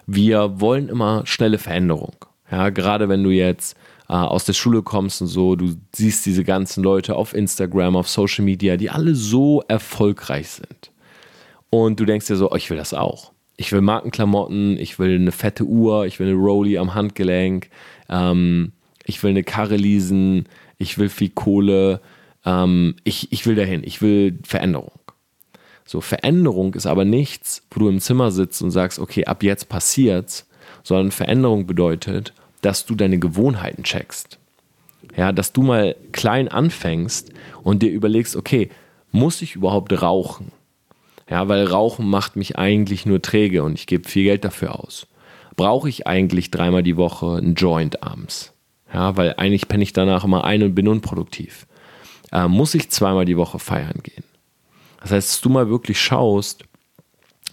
Wir 0.07 0.61
wollen 0.61 0.89
immer 0.89 1.23
schnelle 1.27 1.59
Veränderung. 1.59 2.17
Ja, 2.51 2.71
gerade 2.71 3.09
wenn 3.09 3.23
du 3.23 3.31
jetzt 3.31 3.77
äh, 4.09 4.15
aus 4.15 4.45
der 4.45 4.55
Schule 4.55 4.83
kommst 4.83 5.23
und 5.23 5.29
so, 5.29 5.55
du 5.55 5.77
siehst 5.95 6.27
diese 6.27 6.43
ganzen 6.43 6.83
Leute 6.83 7.15
auf 7.15 7.35
Instagram, 7.35 7.95
auf 7.95 8.09
Social 8.09 8.45
Media, 8.45 8.77
die 8.77 8.91
alle 8.91 9.15
so 9.15 9.63
erfolgreich 9.69 10.49
sind. 10.49 10.91
Und 11.71 12.01
du 12.01 12.05
denkst 12.05 12.27
dir 12.27 12.37
so, 12.37 12.51
oh, 12.51 12.57
ich 12.57 12.69
will 12.71 12.79
das 12.79 12.93
auch 12.93 13.33
ich 13.61 13.73
will 13.73 13.83
Markenklamotten, 13.83 14.79
ich 14.79 14.99
will 14.99 15.17
eine 15.17 15.33
fette 15.33 15.65
Uhr, 15.65 16.07
ich 16.07 16.19
will 16.19 16.29
eine 16.29 16.37
Rolli 16.37 16.79
am 16.79 16.95
Handgelenk, 16.95 17.69
ähm, 18.09 18.73
ich 19.05 19.23
will 19.23 19.31
eine 19.31 19.45
Karre 19.45 19.77
leasen, 19.77 20.49
ich 20.79 20.97
will 20.97 21.11
viel 21.11 21.29
Kohle, 21.29 22.01
ähm, 22.47 22.97
ich, 23.05 23.31
ich 23.33 23.45
will 23.45 23.57
dahin, 23.57 23.83
ich 23.85 24.01
will 24.01 24.39
Veränderung. 24.45 24.93
So, 25.90 26.00
Veränderung 26.00 26.74
ist 26.74 26.87
aber 26.87 27.05
nichts, 27.05 27.66
wo 27.68 27.81
du 27.81 27.88
im 27.88 27.98
Zimmer 27.98 28.31
sitzt 28.31 28.62
und 28.62 28.70
sagst, 28.70 29.00
okay, 29.00 29.24
ab 29.24 29.42
jetzt 29.42 29.68
passiert's, 29.68 30.46
sondern 30.85 31.11
Veränderung 31.11 31.66
bedeutet, 31.66 32.33
dass 32.62 32.87
du 32.87 32.94
deine 32.94 33.18
Gewohnheiten 33.18 33.83
checkst. 33.83 34.38
Ja, 35.16 35.33
dass 35.33 35.53
du 35.53 35.62
mal 35.62 35.96
klein 36.12 36.46
anfängst 36.46 37.33
und 37.64 37.83
dir 37.83 37.90
überlegst, 37.90 38.37
okay, 38.37 38.70
muss 39.11 39.42
ich 39.42 39.57
überhaupt 39.57 40.00
rauchen? 40.00 40.53
Ja, 41.29 41.48
weil 41.48 41.66
Rauchen 41.66 42.09
macht 42.09 42.37
mich 42.37 42.57
eigentlich 42.57 43.05
nur 43.05 43.20
träge 43.20 43.64
und 43.64 43.74
ich 43.74 43.88
gebe 43.88 44.09
viel 44.09 44.22
Geld 44.22 44.44
dafür 44.44 44.79
aus. 44.79 45.09
Brauche 45.57 45.88
ich 45.88 46.07
eigentlich 46.07 46.53
dreimal 46.53 46.85
die 46.85 46.96
Woche 46.96 47.38
einen 47.38 47.57
Joint 47.57 48.00
abends? 48.05 48.53
Ja, 48.94 49.16
weil 49.16 49.35
eigentlich 49.38 49.66
penne 49.66 49.83
ich 49.83 49.92
danach 49.92 50.22
immer 50.22 50.44
ein 50.44 50.62
und 50.62 50.76
bin 50.76 50.87
unproduktiv. 50.87 51.66
Äh, 52.31 52.46
muss 52.46 52.76
ich 52.76 52.90
zweimal 52.90 53.24
die 53.24 53.37
Woche 53.37 53.59
feiern 53.59 53.98
gehen? 54.05 54.30
Das 55.01 55.13
heißt, 55.13 55.31
dass 55.31 55.41
du 55.41 55.49
mal 55.49 55.69
wirklich 55.69 56.01
schaust 56.01 56.65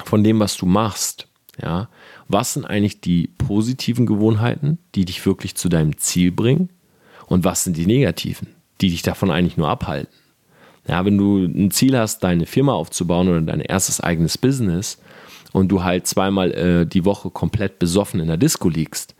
von 0.04 0.24
dem, 0.24 0.40
was 0.40 0.58
du 0.58 0.66
machst, 0.66 1.28
ja, 1.62 1.90
was 2.28 2.54
sind 2.54 2.66
eigentlich 2.66 3.02
die 3.02 3.28
positiven 3.38 4.06
Gewohnheiten, 4.06 4.78
die 4.96 5.06
dich 5.06 5.26
wirklich 5.26 5.56
zu 5.56 5.70
deinem 5.70 5.98
Ziel 5.98 6.32
bringen 6.32 6.70
und 7.26 7.44
was 7.44 7.64
sind 7.64 7.78
die 7.78 7.86
negativen, 7.86 8.50
die 8.82 8.90
dich 8.90 9.02
davon 9.02 9.32
eigentlich 9.32 9.58
nur 9.58 9.70
abhalten. 9.70 10.14
Ja, 10.88 11.04
wenn 11.04 11.18
du 11.18 11.46
ein 11.46 11.72
Ziel 11.72 11.98
hast, 11.98 12.24
deine 12.24 12.46
Firma 12.46 12.74
aufzubauen 12.74 13.28
oder 13.28 13.42
dein 13.42 13.60
erstes 13.60 14.00
eigenes 14.00 14.38
Business 14.38 15.00
und 15.52 15.70
du 15.70 15.84
halt 15.84 16.08
zweimal 16.08 16.52
äh, 16.54 16.86
die 16.86 17.04
Woche 17.04 17.30
komplett 17.30 17.80
besoffen 17.80 18.20
in 18.20 18.28
der 18.28 18.38
Disco 18.38 18.70
liegst, 18.70 19.16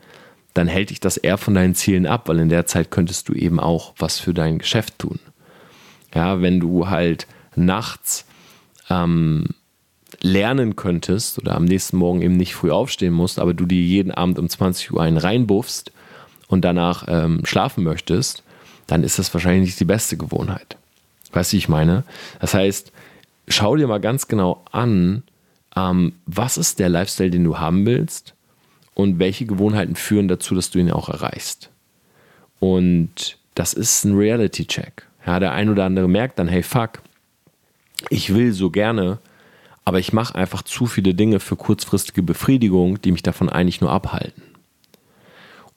dann 0.54 0.66
hält 0.66 0.90
dich 0.90 1.00
das 1.00 1.18
eher 1.18 1.36
von 1.36 1.54
deinen 1.54 1.74
Zielen 1.74 2.06
ab, 2.06 2.28
weil 2.28 2.38
in 2.38 2.48
der 2.48 2.66
Zeit 2.66 2.90
könntest 2.90 3.28
du 3.28 3.34
eben 3.34 3.60
auch 3.60 3.94
was 3.98 4.18
für 4.18 4.32
dein 4.32 4.58
Geschäft 4.58 4.98
tun. 4.98 5.18
Ja, 6.14 6.40
wenn 6.40 6.58
du 6.58 6.88
halt 6.88 7.26
nachts 7.58 8.24
ähm, 8.90 9.46
lernen 10.20 10.76
könntest 10.76 11.38
oder 11.38 11.54
am 11.54 11.64
nächsten 11.64 11.96
Morgen 11.96 12.22
eben 12.22 12.36
nicht 12.36 12.54
früh 12.54 12.70
aufstehen 12.70 13.12
musst, 13.12 13.38
aber 13.38 13.54
du 13.54 13.66
dir 13.66 13.80
jeden 13.80 14.10
Abend 14.10 14.38
um 14.38 14.48
20 14.48 14.92
Uhr 14.92 15.02
einen 15.02 15.18
reinbuffst 15.18 15.92
und 16.48 16.64
danach 16.64 17.04
ähm, 17.08 17.42
schlafen 17.44 17.84
möchtest, 17.84 18.42
dann 18.86 19.04
ist 19.04 19.18
das 19.18 19.32
wahrscheinlich 19.34 19.66
nicht 19.66 19.80
die 19.80 19.84
beste 19.84 20.16
Gewohnheit. 20.16 20.76
Weißt 21.32 21.52
du, 21.52 21.54
wie 21.54 21.58
ich 21.58 21.68
meine? 21.68 22.04
Das 22.40 22.54
heißt, 22.54 22.90
schau 23.46 23.76
dir 23.76 23.86
mal 23.86 24.00
ganz 24.00 24.28
genau 24.28 24.62
an, 24.72 25.22
ähm, 25.76 26.14
was 26.26 26.56
ist 26.56 26.78
der 26.78 26.88
Lifestyle, 26.88 27.30
den 27.30 27.44
du 27.44 27.58
haben 27.58 27.86
willst 27.86 28.34
und 28.94 29.18
welche 29.18 29.46
Gewohnheiten 29.46 29.94
führen 29.94 30.26
dazu, 30.26 30.54
dass 30.54 30.70
du 30.70 30.78
ihn 30.78 30.90
auch 30.90 31.08
erreichst. 31.08 31.70
Und 32.60 33.38
das 33.54 33.74
ist 33.74 34.04
ein 34.04 34.16
Reality-Check. 34.16 35.06
Ja, 35.26 35.38
der 35.38 35.52
ein 35.52 35.68
oder 35.68 35.84
andere 35.84 36.08
merkt 36.08 36.38
dann, 36.38 36.48
hey, 36.48 36.62
fuck, 36.62 37.02
ich 38.10 38.34
will 38.34 38.52
so 38.52 38.70
gerne, 38.70 39.18
aber 39.84 39.98
ich 39.98 40.12
mache 40.12 40.34
einfach 40.34 40.62
zu 40.62 40.86
viele 40.86 41.14
Dinge 41.14 41.40
für 41.40 41.56
kurzfristige 41.56 42.22
Befriedigung, 42.22 43.00
die 43.00 43.12
mich 43.12 43.22
davon 43.22 43.48
eigentlich 43.48 43.80
nur 43.80 43.90
abhalten. 43.90 44.42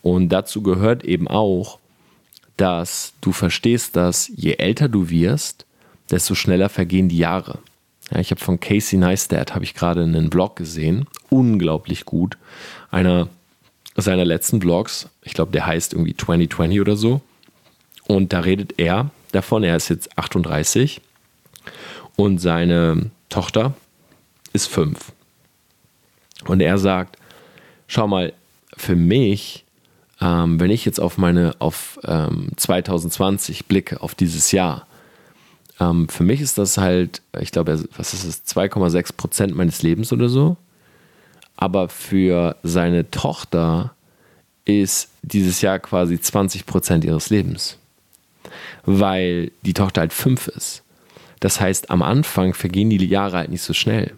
Und 0.02 0.30
dazu 0.30 0.62
gehört 0.62 1.04
eben 1.04 1.28
auch, 1.28 1.80
dass 2.58 3.14
du 3.22 3.32
verstehst, 3.32 3.96
dass 3.96 4.30
je 4.36 4.54
älter 4.54 4.90
du 4.90 5.10
wirst, 5.10 5.66
desto 6.10 6.36
schneller 6.36 6.70
vergehen 6.70 7.10
die 7.10 7.18
Jahre. 7.18 7.60
Ja, 8.12 8.20
ich 8.20 8.32
habe 8.32 8.42
von 8.42 8.60
Casey 8.60 9.00
Neistat 9.00 9.56
habe 9.56 9.64
ich 9.64 9.74
gerade 9.74 10.04
einen 10.04 10.30
Vlog 10.30 10.58
gesehen, 10.58 11.08
unglaublich 11.30 12.06
gut. 12.06 12.38
Einer 12.90 13.30
seiner 13.96 14.26
letzten 14.26 14.62
Vlogs, 14.62 15.10
ich 15.24 15.34
glaube, 15.34 15.52
der 15.52 15.66
heißt 15.66 15.94
irgendwie 15.94 16.16
2020 16.16 16.82
oder 16.82 16.96
so. 16.96 17.22
Und 18.08 18.34
da 18.34 18.42
redet 18.42 18.74
er 18.78 19.10
davon, 19.32 19.64
er 19.64 19.78
ist 19.78 19.90
jetzt 19.90 20.18
38 20.18 21.02
und 22.16 22.40
seine 22.40 23.12
Tochter 23.30 23.74
ist 24.54 24.68
fünf. 24.68 25.12
Und 26.46 26.62
er 26.62 26.78
sagt, 26.78 27.18
schau 27.88 28.08
mal, 28.08 28.34
für 28.76 28.96
mich, 28.96 29.66
ähm, 30.20 30.60
wenn 30.60 30.72
ich 30.72 30.86
jetzt 30.86 31.00
auf 31.00 31.18
meine, 31.18 31.56
auf 31.60 32.00
ähm, 32.04 32.52
2020 32.56 33.66
blicke, 33.66 34.02
auf 34.02 34.16
dieses 34.16 34.52
Jahr, 34.52 34.88
ähm, 35.80 36.08
für 36.10 36.24
mich 36.24 36.42
ist 36.42 36.58
das 36.58 36.78
halt, 36.78 37.22
ich 37.40 37.52
glaube, 37.52 37.84
was 37.96 38.14
ist 38.14 38.24
es, 38.24 38.46
2,6 38.46 39.14
Prozent 39.16 39.56
meines 39.56 39.82
Lebens 39.82 40.14
oder 40.14 40.30
so. 40.30 40.58
Aber 41.58 41.90
für 41.90 42.56
seine 42.64 43.10
Tochter 43.12 43.94
ist 44.66 45.10
dieses 45.22 45.62
Jahr 45.62 45.80
quasi 45.80 46.20
20 46.20 46.66
Prozent 46.66 47.04
ihres 47.04 47.30
Lebens. 47.30 47.78
Weil 48.84 49.52
die 49.64 49.74
Tochter 49.74 50.02
halt 50.02 50.14
fünf 50.14 50.48
ist. 50.48 50.84
Das 51.42 51.60
heißt, 51.60 51.90
am 51.90 52.02
Anfang 52.02 52.54
vergehen 52.54 52.90
die 52.90 53.04
Jahre 53.06 53.38
halt 53.38 53.50
nicht 53.50 53.64
so 53.64 53.74
schnell. 53.74 54.14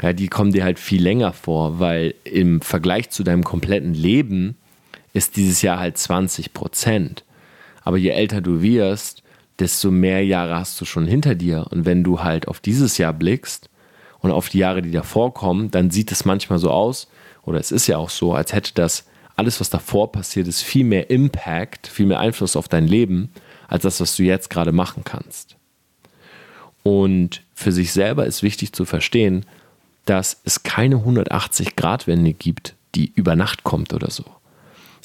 Ja, 0.00 0.14
die 0.14 0.28
kommen 0.28 0.52
dir 0.52 0.64
halt 0.64 0.78
viel 0.78 1.02
länger 1.02 1.34
vor, 1.34 1.78
weil 1.78 2.14
im 2.24 2.62
Vergleich 2.62 3.10
zu 3.10 3.22
deinem 3.22 3.44
kompletten 3.44 3.92
Leben 3.92 4.56
ist 5.12 5.36
dieses 5.36 5.60
Jahr 5.60 5.78
halt 5.78 5.98
20 5.98 6.54
Prozent. 6.54 7.24
Aber 7.82 7.98
je 7.98 8.10
älter 8.10 8.40
du 8.40 8.62
wirst, 8.62 9.22
desto 9.58 9.90
mehr 9.90 10.24
Jahre 10.24 10.54
hast 10.54 10.80
du 10.80 10.84
schon 10.84 11.06
hinter 11.06 11.34
dir. 11.34 11.66
Und 11.70 11.84
wenn 11.84 12.04
du 12.04 12.22
halt 12.22 12.48
auf 12.48 12.60
dieses 12.60 12.98
Jahr 12.98 13.12
blickst 13.12 13.68
und 14.20 14.30
auf 14.30 14.48
die 14.48 14.58
Jahre, 14.58 14.80
die 14.80 14.92
davor 14.92 15.34
kommen, 15.34 15.70
dann 15.70 15.90
sieht 15.90 16.12
es 16.12 16.24
manchmal 16.24 16.60
so 16.60 16.70
aus, 16.70 17.08
oder 17.42 17.58
es 17.58 17.72
ist 17.72 17.88
ja 17.88 17.98
auch 17.98 18.10
so, 18.10 18.32
als 18.32 18.52
hätte 18.52 18.72
das 18.74 19.06
alles, 19.34 19.60
was 19.60 19.70
davor 19.70 20.12
passiert 20.12 20.46
ist, 20.46 20.62
viel 20.62 20.84
mehr 20.84 21.10
Impact, 21.10 21.88
viel 21.88 22.06
mehr 22.06 22.20
Einfluss 22.20 22.56
auf 22.56 22.68
dein 22.68 22.86
Leben, 22.86 23.30
als 23.68 23.82
das, 23.82 24.00
was 24.00 24.14
du 24.14 24.22
jetzt 24.22 24.50
gerade 24.50 24.72
machen 24.72 25.02
kannst. 25.04 25.56
Und 26.82 27.42
für 27.54 27.72
sich 27.72 27.92
selber 27.92 28.26
ist 28.26 28.42
wichtig 28.42 28.72
zu 28.72 28.84
verstehen, 28.84 29.44
dass 30.06 30.40
es 30.44 30.62
keine 30.62 30.96
180-Grad-Wende 30.96 32.32
gibt, 32.32 32.74
die 32.94 33.12
über 33.14 33.36
Nacht 33.36 33.64
kommt 33.64 33.92
oder 33.92 34.10
so. 34.10 34.24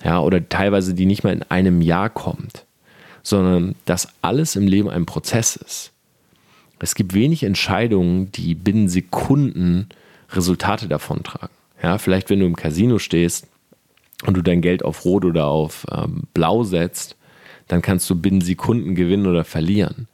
Ja, 0.04 0.20
oder 0.20 0.48
teilweise 0.48 0.94
die 0.94 1.06
nicht 1.06 1.24
mal 1.24 1.34
in 1.34 1.44
einem 1.44 1.82
Jahr 1.82 2.10
kommt, 2.10 2.66
sondern 3.24 3.76
dass 3.86 4.10
alles 4.22 4.56
im 4.56 4.68
Leben 4.68 4.90
ein 4.90 5.06
Prozess 5.06 5.56
ist. 5.56 5.92
Es 6.80 6.96
gibt 6.96 7.14
wenig 7.14 7.44
Entscheidungen, 7.44 8.32
die 8.32 8.54
binnen 8.56 8.90
Sekunden 8.90 9.90
Resultate 10.32 10.88
davontragen. 10.88 11.50
Ja, 11.82 11.98
vielleicht 11.98 12.30
wenn 12.30 12.40
du 12.40 12.46
im 12.46 12.56
Casino 12.56 13.00
stehst 13.00 13.48
und 14.26 14.36
du 14.36 14.42
dein 14.42 14.62
Geld 14.62 14.84
auf 14.84 15.06
Rot 15.06 15.26
oder 15.26 15.48
auf 15.48 15.86
ähm, 15.92 16.24
Blau 16.34 16.64
setzt, 16.64 17.16
dann 17.68 17.82
kannst 17.82 18.10
du 18.10 18.16
binnen 18.16 18.42
Sekunden 18.42 18.96
gewinnen 18.96 19.28
oder 19.28 19.44
verlieren. 19.44 20.08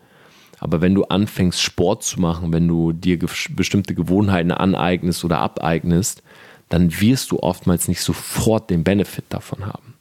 Aber 0.62 0.80
wenn 0.80 0.93
du 0.93 1.06
anfängst, 1.06 1.60
Sport 1.60 2.04
zu 2.04 2.21
machen, 2.21 2.54
wenn 2.54 2.67
du 2.67 2.93
dir 2.93 3.17
ge 3.17 3.28
bestimmte 3.50 3.95
Gewohnheiten 3.95 4.52
aneignest 4.52 5.26
oder 5.26 5.39
abeignest, 5.39 6.21
dann 6.69 7.02
wirst 7.02 7.32
du 7.32 7.39
oftmals 7.39 7.88
nicht 7.88 8.02
sofort 8.02 8.69
den 8.69 8.84
Benefit 8.84 9.26
davon 9.30 9.65
haben. 9.65 9.95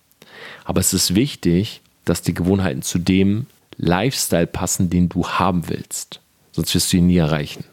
Aber 0.65 0.81
es 0.81 0.93
ist 0.93 1.15
wichtig, 1.15 1.81
dass 2.05 2.21
die 2.21 2.35
Gewohnheiten 2.35 2.83
zu 2.83 2.99
dem 2.99 3.47
Lifestyle 3.79 4.47
passen, 4.47 4.91
den 4.91 5.09
du 5.09 5.27
haben 5.27 5.69
willst. 5.71 6.21
Sonst 6.53 6.75
wirst 6.75 6.93
du 6.93 6.99
ihn 6.99 7.07
nie 7.07 7.17
erreichen. 7.17 7.65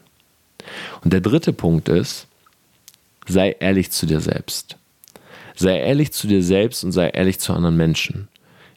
Und 1.04 1.12
der 1.12 1.20
dritte 1.20 1.52
Punkt 1.52 1.90
ist, 1.90 2.26
sei 3.26 3.54
ehrlich 3.60 3.90
zu 3.90 4.06
dir 4.06 4.20
selbst. 4.20 4.76
Sei 5.54 5.78
ehrlich 5.78 6.12
zu 6.12 6.26
dir 6.26 6.42
selbst 6.42 6.84
und 6.84 6.92
sei 6.92 7.08
ehrlich 7.10 7.38
zu 7.38 7.52
anderen 7.52 7.76
Menschen. 7.76 8.28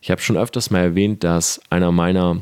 Ich 0.01 0.11
habe 0.11 0.21
schon 0.21 0.37
öfters 0.37 0.69
mal 0.69 0.79
erwähnt, 0.79 1.23
dass 1.23 1.61
einer 1.69 1.93
meiner 1.93 2.41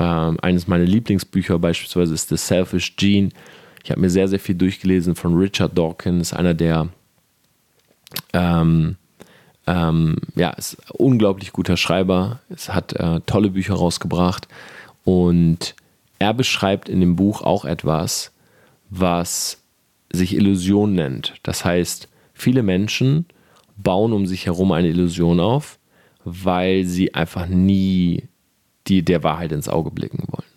ähm, 0.00 0.38
eines 0.40 0.66
meiner 0.66 0.84
Lieblingsbücher 0.84 1.58
beispielsweise 1.58 2.14
ist 2.14 2.30
The 2.30 2.36
Selfish 2.36 2.96
Gene. 2.96 3.28
Ich 3.84 3.90
habe 3.90 4.00
mir 4.00 4.10
sehr, 4.10 4.28
sehr 4.28 4.40
viel 4.40 4.54
durchgelesen 4.54 5.14
von 5.14 5.36
Richard 5.36 5.76
Dawkins, 5.76 6.32
einer 6.32 6.54
der 6.54 6.88
ähm, 8.32 8.96
ähm, 9.66 10.16
ja, 10.34 10.50
ist 10.50 10.78
ein 10.80 10.96
unglaublich 10.96 11.52
guter 11.52 11.76
Schreiber. 11.76 12.40
Es 12.48 12.72
hat 12.72 12.94
äh, 12.94 13.20
tolle 13.26 13.50
Bücher 13.50 13.74
rausgebracht 13.74 14.48
und 15.04 15.76
er 16.18 16.34
beschreibt 16.34 16.88
in 16.88 17.00
dem 17.00 17.14
Buch 17.14 17.42
auch 17.42 17.64
etwas, 17.64 18.32
was 18.88 19.62
sich 20.10 20.34
Illusion 20.34 20.94
nennt. 20.94 21.34
Das 21.42 21.64
heißt, 21.64 22.08
viele 22.32 22.62
Menschen 22.62 23.26
bauen 23.76 24.12
um 24.12 24.26
sich 24.26 24.46
herum 24.46 24.72
eine 24.72 24.88
Illusion 24.88 25.40
auf, 25.40 25.78
weil 26.24 26.84
sie 26.84 27.14
einfach 27.14 27.46
nie 27.46 28.24
die 28.86 29.02
der 29.02 29.22
Wahrheit 29.22 29.52
ins 29.52 29.68
Auge 29.68 29.90
blicken 29.90 30.24
wollen. 30.28 30.48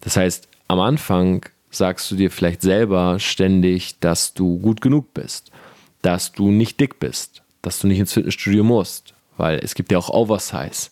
Das 0.00 0.16
heißt, 0.16 0.48
am 0.68 0.80
Anfang 0.80 1.46
sagst 1.70 2.10
du 2.10 2.16
dir 2.16 2.30
vielleicht 2.30 2.62
selber 2.62 3.18
ständig, 3.18 3.98
dass 4.00 4.34
du 4.34 4.58
gut 4.58 4.80
genug 4.80 5.14
bist, 5.14 5.50
dass 6.02 6.32
du 6.32 6.50
nicht 6.50 6.80
dick 6.80 6.98
bist, 6.98 7.42
dass 7.62 7.80
du 7.80 7.86
nicht 7.86 7.98
ins 7.98 8.12
Fitnessstudio 8.12 8.64
musst, 8.64 9.14
weil 9.36 9.58
es 9.62 9.74
gibt 9.74 9.92
ja 9.92 9.98
auch 9.98 10.10
Oversize. 10.10 10.90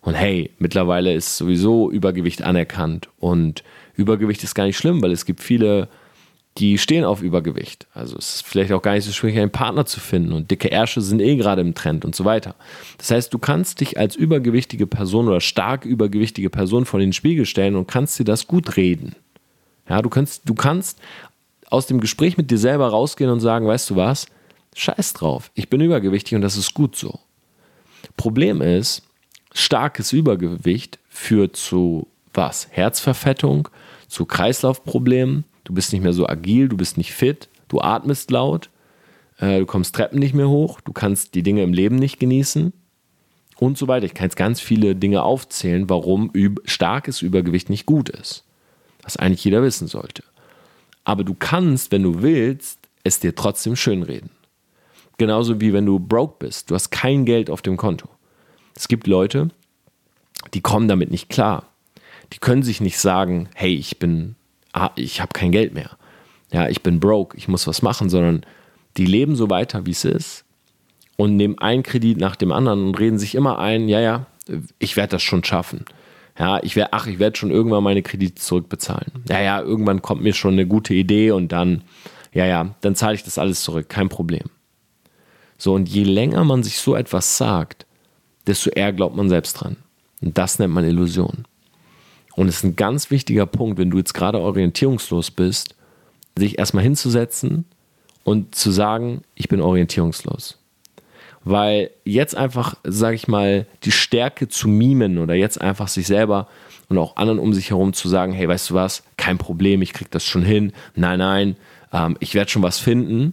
Und 0.00 0.14
hey, 0.14 0.50
mittlerweile 0.58 1.12
ist 1.14 1.36
sowieso 1.36 1.90
Übergewicht 1.90 2.42
anerkannt 2.42 3.08
und 3.18 3.64
Übergewicht 3.94 4.42
ist 4.44 4.54
gar 4.54 4.64
nicht 4.64 4.76
schlimm, 4.76 5.02
weil 5.02 5.12
es 5.12 5.24
gibt 5.24 5.40
viele 5.40 5.88
die 6.58 6.78
stehen 6.78 7.04
auf 7.04 7.22
Übergewicht. 7.22 7.86
Also 7.92 8.16
es 8.16 8.36
ist 8.36 8.46
vielleicht 8.46 8.72
auch 8.72 8.82
gar 8.82 8.94
nicht 8.94 9.04
so 9.04 9.12
schwierig, 9.12 9.38
einen 9.38 9.50
Partner 9.50 9.84
zu 9.84 10.00
finden 10.00 10.32
und 10.32 10.50
dicke 10.50 10.70
Ärsche 10.70 11.00
sind 11.00 11.20
eh 11.20 11.36
gerade 11.36 11.60
im 11.60 11.74
Trend 11.74 12.04
und 12.04 12.14
so 12.14 12.24
weiter. 12.24 12.54
Das 12.98 13.10
heißt, 13.10 13.32
du 13.32 13.38
kannst 13.38 13.80
dich 13.80 13.98
als 13.98 14.16
übergewichtige 14.16 14.86
Person 14.86 15.28
oder 15.28 15.40
stark 15.40 15.84
übergewichtige 15.84 16.48
Person 16.48 16.86
vor 16.86 17.00
den 17.00 17.12
Spiegel 17.12 17.44
stellen 17.44 17.76
und 17.76 17.88
kannst 17.88 18.18
dir 18.18 18.24
das 18.24 18.46
gut 18.46 18.76
reden. 18.76 19.14
Ja, 19.88 20.00
du 20.00 20.08
kannst, 20.08 20.48
du 20.48 20.54
kannst 20.54 20.98
aus 21.68 21.86
dem 21.86 22.00
Gespräch 22.00 22.36
mit 22.36 22.50
dir 22.50 22.58
selber 22.58 22.88
rausgehen 22.88 23.30
und 23.30 23.40
sagen, 23.40 23.66
weißt 23.66 23.90
du 23.90 23.96
was? 23.96 24.26
Scheiß 24.74 25.14
drauf, 25.14 25.50
ich 25.54 25.70
bin 25.70 25.80
übergewichtig 25.80 26.34
und 26.34 26.42
das 26.42 26.56
ist 26.56 26.74
gut 26.74 26.96
so. 26.96 27.18
Problem 28.16 28.60
ist, 28.60 29.02
starkes 29.52 30.12
Übergewicht 30.12 30.98
führt 31.08 31.56
zu 31.56 32.06
was? 32.34 32.68
Herzverfettung, 32.70 33.68
zu 34.08 34.26
Kreislaufproblemen, 34.26 35.44
du 35.66 35.74
bist 35.74 35.92
nicht 35.92 36.02
mehr 36.02 36.12
so 36.12 36.26
agil, 36.26 36.68
du 36.68 36.76
bist 36.76 36.96
nicht 36.96 37.12
fit, 37.12 37.48
du 37.68 37.80
atmest 37.80 38.30
laut, 38.30 38.70
äh, 39.38 39.58
du 39.58 39.66
kommst 39.66 39.94
Treppen 39.94 40.18
nicht 40.18 40.34
mehr 40.34 40.48
hoch, 40.48 40.80
du 40.80 40.92
kannst 40.92 41.34
die 41.34 41.42
Dinge 41.42 41.62
im 41.62 41.74
Leben 41.74 41.96
nicht 41.96 42.18
genießen 42.18 42.72
und 43.58 43.76
so 43.76 43.88
weiter. 43.88 44.06
Ich 44.06 44.14
kann 44.14 44.26
jetzt 44.26 44.36
ganz 44.36 44.60
viele 44.60 44.94
Dinge 44.94 45.22
aufzählen, 45.22 45.90
warum 45.90 46.30
starkes 46.64 47.20
Übergewicht 47.20 47.68
nicht 47.68 47.84
gut 47.84 48.08
ist. 48.08 48.44
Was 49.02 49.16
eigentlich 49.16 49.44
jeder 49.44 49.62
wissen 49.62 49.88
sollte. 49.88 50.22
Aber 51.04 51.24
du 51.24 51.34
kannst, 51.34 51.92
wenn 51.92 52.02
du 52.02 52.22
willst, 52.22 52.78
es 53.04 53.20
dir 53.20 53.34
trotzdem 53.34 53.76
schönreden. 53.76 54.30
Genauso 55.18 55.60
wie 55.60 55.72
wenn 55.72 55.86
du 55.86 55.98
broke 55.98 56.36
bist. 56.40 56.70
Du 56.70 56.74
hast 56.74 56.90
kein 56.90 57.24
Geld 57.24 57.50
auf 57.50 57.62
dem 57.62 57.76
Konto. 57.76 58.08
Es 58.74 58.88
gibt 58.88 59.06
Leute, 59.06 59.50
die 60.54 60.60
kommen 60.60 60.88
damit 60.88 61.10
nicht 61.10 61.28
klar. 61.28 61.66
Die 62.32 62.38
können 62.38 62.62
sich 62.62 62.80
nicht 62.80 62.98
sagen, 62.98 63.48
hey, 63.54 63.74
ich 63.74 63.98
bin, 63.98 64.34
ah, 64.76 64.90
ich 64.94 65.20
habe 65.20 65.32
kein 65.32 65.52
Geld 65.52 65.74
mehr. 65.74 65.90
Ja, 66.52 66.68
ich 66.68 66.82
bin 66.82 67.00
broke, 67.00 67.36
ich 67.36 67.48
muss 67.48 67.66
was 67.66 67.82
machen, 67.82 68.08
sondern 68.08 68.44
die 68.96 69.06
leben 69.06 69.34
so 69.34 69.50
weiter, 69.50 69.86
wie 69.86 69.90
es 69.90 70.04
ist 70.04 70.44
und 71.16 71.36
nehmen 71.36 71.58
einen 71.58 71.82
Kredit 71.82 72.18
nach 72.18 72.36
dem 72.36 72.52
anderen 72.52 72.86
und 72.86 72.98
reden 72.98 73.18
sich 73.18 73.34
immer 73.34 73.58
ein, 73.58 73.88
ja, 73.88 74.00
ja, 74.00 74.26
ich 74.78 74.96
werde 74.96 75.12
das 75.12 75.22
schon 75.22 75.42
schaffen. 75.42 75.84
Ja, 76.38 76.62
ich 76.62 76.76
werde, 76.76 76.92
ach, 76.92 77.06
ich 77.06 77.18
werde 77.18 77.36
schon 77.36 77.50
irgendwann 77.50 77.82
meine 77.82 78.02
Kredite 78.02 78.34
zurückbezahlen. 78.34 79.10
Ja, 79.28 79.40
ja, 79.40 79.60
irgendwann 79.60 80.02
kommt 80.02 80.22
mir 80.22 80.34
schon 80.34 80.52
eine 80.52 80.66
gute 80.66 80.92
Idee 80.92 81.30
und 81.30 81.50
dann, 81.50 81.82
ja, 82.32 82.44
ja, 82.44 82.74
dann 82.82 82.94
zahle 82.94 83.14
ich 83.14 83.24
das 83.24 83.38
alles 83.38 83.62
zurück, 83.62 83.88
kein 83.88 84.10
Problem. 84.10 84.44
So, 85.56 85.72
und 85.72 85.88
je 85.88 86.04
länger 86.04 86.44
man 86.44 86.62
sich 86.62 86.78
so 86.78 86.94
etwas 86.94 87.38
sagt, 87.38 87.86
desto 88.46 88.68
eher 88.70 88.92
glaubt 88.92 89.16
man 89.16 89.30
selbst 89.30 89.54
dran. 89.54 89.76
Und 90.20 90.36
das 90.36 90.58
nennt 90.58 90.74
man 90.74 90.84
Illusion. 90.84 91.46
Und 92.36 92.48
es 92.48 92.58
ist 92.58 92.64
ein 92.64 92.76
ganz 92.76 93.10
wichtiger 93.10 93.46
Punkt, 93.46 93.78
wenn 93.78 93.90
du 93.90 93.98
jetzt 93.98 94.14
gerade 94.14 94.38
orientierungslos 94.38 95.32
bist, 95.32 95.74
sich 96.38 96.58
erstmal 96.58 96.84
hinzusetzen 96.84 97.64
und 98.22 98.54
zu 98.54 98.70
sagen, 98.70 99.22
ich 99.34 99.48
bin 99.48 99.60
orientierungslos 99.60 100.58
weil 101.46 101.92
jetzt 102.02 102.36
einfach, 102.36 102.74
sage 102.82 103.14
ich 103.14 103.28
mal, 103.28 103.68
die 103.84 103.92
Stärke 103.92 104.48
zu 104.48 104.66
mimen 104.66 105.18
oder 105.18 105.34
jetzt 105.34 105.60
einfach 105.60 105.86
sich 105.86 106.08
selber 106.08 106.48
und 106.88 106.98
auch 106.98 107.14
anderen 107.14 107.38
um 107.38 107.54
sich 107.54 107.70
herum 107.70 107.92
zu 107.92 108.08
sagen, 108.08 108.32
hey, 108.32 108.48
weißt 108.48 108.70
du 108.70 108.74
was, 108.74 109.04
kein 109.16 109.38
Problem, 109.38 109.80
ich 109.80 109.92
krieg 109.92 110.10
das 110.10 110.24
schon 110.24 110.42
hin, 110.42 110.72
nein, 110.96 111.20
nein, 111.20 111.56
ähm, 111.92 112.16
ich 112.18 112.34
werde 112.34 112.50
schon 112.50 112.64
was 112.64 112.80
finden, 112.80 113.32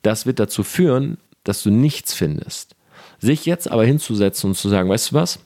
das 0.00 0.24
wird 0.24 0.40
dazu 0.40 0.62
führen, 0.62 1.18
dass 1.44 1.62
du 1.62 1.70
nichts 1.70 2.14
findest. 2.14 2.74
Sich 3.18 3.44
jetzt 3.44 3.70
aber 3.70 3.84
hinzusetzen 3.84 4.48
und 4.48 4.56
zu 4.56 4.70
sagen, 4.70 4.88
weißt 4.88 5.10
du 5.10 5.16
was, 5.16 5.38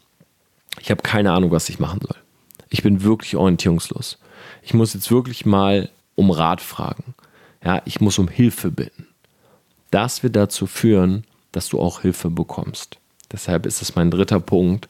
ich 0.81 0.93
habe 0.93 1.03
keine 1.03 1.33
Ahnung, 1.33 1.51
was 1.51 1.69
ich 1.69 1.81
machen 1.81 1.99
soll. 2.01 2.22
Ich 2.73 2.83
bin 2.83 3.03
wirklich 3.03 3.37
orientierungslos. 3.37 4.19
Ich 4.63 4.73
muss 4.73 4.95
jetzt 4.95 5.11
wirklich 5.11 5.45
mal 5.45 5.91
um 6.15 6.31
Rat 6.31 6.63
fragen. 6.63 7.15
Ja, 7.63 7.83
ich 7.85 8.01
muss 8.01 8.19
um 8.19 8.29
Hilfe 8.29 8.71
bitten. 8.71 9.07
Das 9.91 10.23
wird 10.23 10.37
dazu 10.37 10.67
führen, 10.67 11.25
dass 11.53 11.69
du 11.69 11.79
auch 11.79 12.01
Hilfe 12.01 12.31
bekommst. 12.31 12.97
Deshalb 13.31 13.67
ist 13.67 13.83
es 13.83 13.95
mein 13.95 14.11
dritter 14.11 14.41
Punkt, 14.41 14.89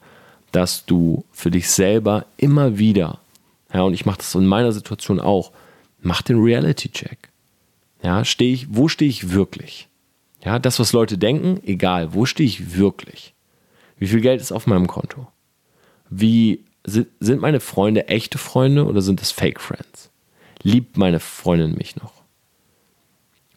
dass 0.53 0.87
du 0.87 1.25
für 1.33 1.51
dich 1.51 1.69
selber 1.71 2.25
immer 2.37 2.79
wieder, 2.79 3.19
ja, 3.75 3.83
und 3.83 3.95
ich 3.95 4.07
mache 4.07 4.19
das 4.19 4.35
in 4.37 4.47
meiner 4.47 4.71
Situation 4.71 5.19
auch, 5.19 5.51
mach 6.01 6.23
den 6.23 6.41
Reality-Check. 6.41 7.31
Ja, 8.05 8.25
stehe 8.25 8.55
ich, 8.55 8.77
wo 8.77 8.87
stehe 8.87 9.11
ich 9.11 9.33
wirklich? 9.33 9.89
Ja, 10.45 10.61
das, 10.61 10.79
was 10.79 10.93
Leute 10.93 11.19
denken, 11.19 11.61
egal, 11.67 12.15
wo 12.15 12.27
stehe 12.27 12.49
ich 12.49 12.77
wirklich? 12.77 13.35
Wie 13.99 14.07
viel 14.07 14.21
Geld 14.21 14.41
ist 14.41 14.53
auf 14.53 14.69
meinem 14.69 14.87
Konto? 14.87 15.27
Wie 16.11 16.61
sind 16.85 17.41
meine 17.41 17.61
Freunde 17.61 18.09
echte 18.09 18.39
Freunde 18.39 18.87
oder 18.87 19.03
sind 19.03 19.23
es 19.23 19.31
Fake 19.31 19.61
Friends? 19.61 20.11
Liebt 20.63 20.97
meine 20.97 21.21
Freundin 21.21 21.77
mich 21.77 21.97
noch? 21.97 22.13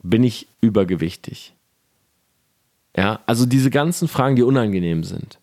Bin 0.03 0.23
ich 0.23 0.47
übergewichtig? 0.61 1.53
Ja, 2.95 3.19
also 3.25 3.45
diese 3.45 3.69
ganzen 3.69 4.07
Fragen, 4.07 4.35
die 4.35 4.43
unangenehm 4.43 5.03
sind. 5.03 5.39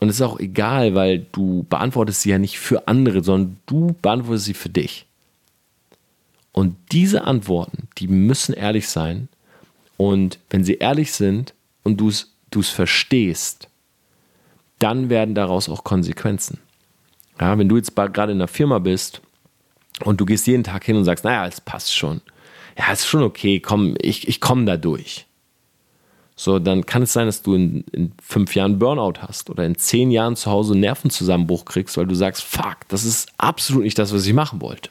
Und 0.00 0.08
es 0.08 0.16
ist 0.16 0.22
auch 0.22 0.38
egal, 0.38 0.94
weil 0.94 1.26
du 1.32 1.64
beantwortest 1.68 2.22
sie 2.22 2.30
ja 2.30 2.38
nicht 2.38 2.58
für 2.58 2.88
andere, 2.88 3.22
sondern 3.22 3.56
du 3.66 3.96
beantwortest 4.00 4.46
sie 4.46 4.54
für 4.54 4.68
dich. 4.68 5.06
Und 6.52 6.76
diese 6.92 7.24
Antworten, 7.24 7.88
die 7.98 8.08
müssen 8.08 8.54
ehrlich 8.54 8.88
sein. 8.88 9.28
Und 9.96 10.38
wenn 10.50 10.64
sie 10.64 10.74
ehrlich 10.74 11.12
sind 11.12 11.54
und 11.82 12.00
du 12.00 12.08
es 12.08 12.68
verstehst, 12.68 13.68
dann 14.78 15.10
werden 15.10 15.34
daraus 15.34 15.68
auch 15.68 15.84
Konsequenzen. 15.84 16.58
Ja, 17.40 17.58
wenn 17.58 17.68
du 17.68 17.76
jetzt 17.76 17.94
gerade 17.96 18.32
in 18.32 18.38
einer 18.38 18.48
Firma 18.48 18.78
bist 18.78 19.20
und 20.04 20.20
du 20.20 20.24
gehst 20.24 20.46
jeden 20.46 20.64
Tag 20.64 20.84
hin 20.84 20.96
und 20.96 21.04
sagst, 21.04 21.24
naja, 21.24 21.46
es 21.46 21.60
passt 21.60 21.94
schon. 21.94 22.20
Ja, 22.78 22.92
ist 22.92 23.06
schon 23.06 23.22
okay, 23.22 23.60
komm, 23.60 23.96
ich, 24.00 24.28
ich 24.28 24.40
komme 24.40 24.64
da 24.64 24.76
durch. 24.76 25.26
So, 26.36 26.58
dann 26.58 26.84
kann 26.84 27.02
es 27.02 27.12
sein, 27.12 27.26
dass 27.26 27.42
du 27.42 27.54
in, 27.54 27.84
in 27.92 28.12
fünf 28.20 28.56
Jahren 28.56 28.80
Burnout 28.80 29.20
hast 29.20 29.50
oder 29.50 29.64
in 29.64 29.76
zehn 29.76 30.10
Jahren 30.10 30.34
zu 30.34 30.50
Hause 30.50 30.72
einen 30.72 30.80
Nervenzusammenbruch 30.80 31.64
kriegst, 31.64 31.96
weil 31.96 32.06
du 32.06 32.14
sagst, 32.14 32.42
fuck, 32.42 32.78
das 32.88 33.04
ist 33.04 33.28
absolut 33.38 33.84
nicht 33.84 33.98
das, 33.98 34.12
was 34.12 34.26
ich 34.26 34.32
machen 34.32 34.60
wollte. 34.60 34.90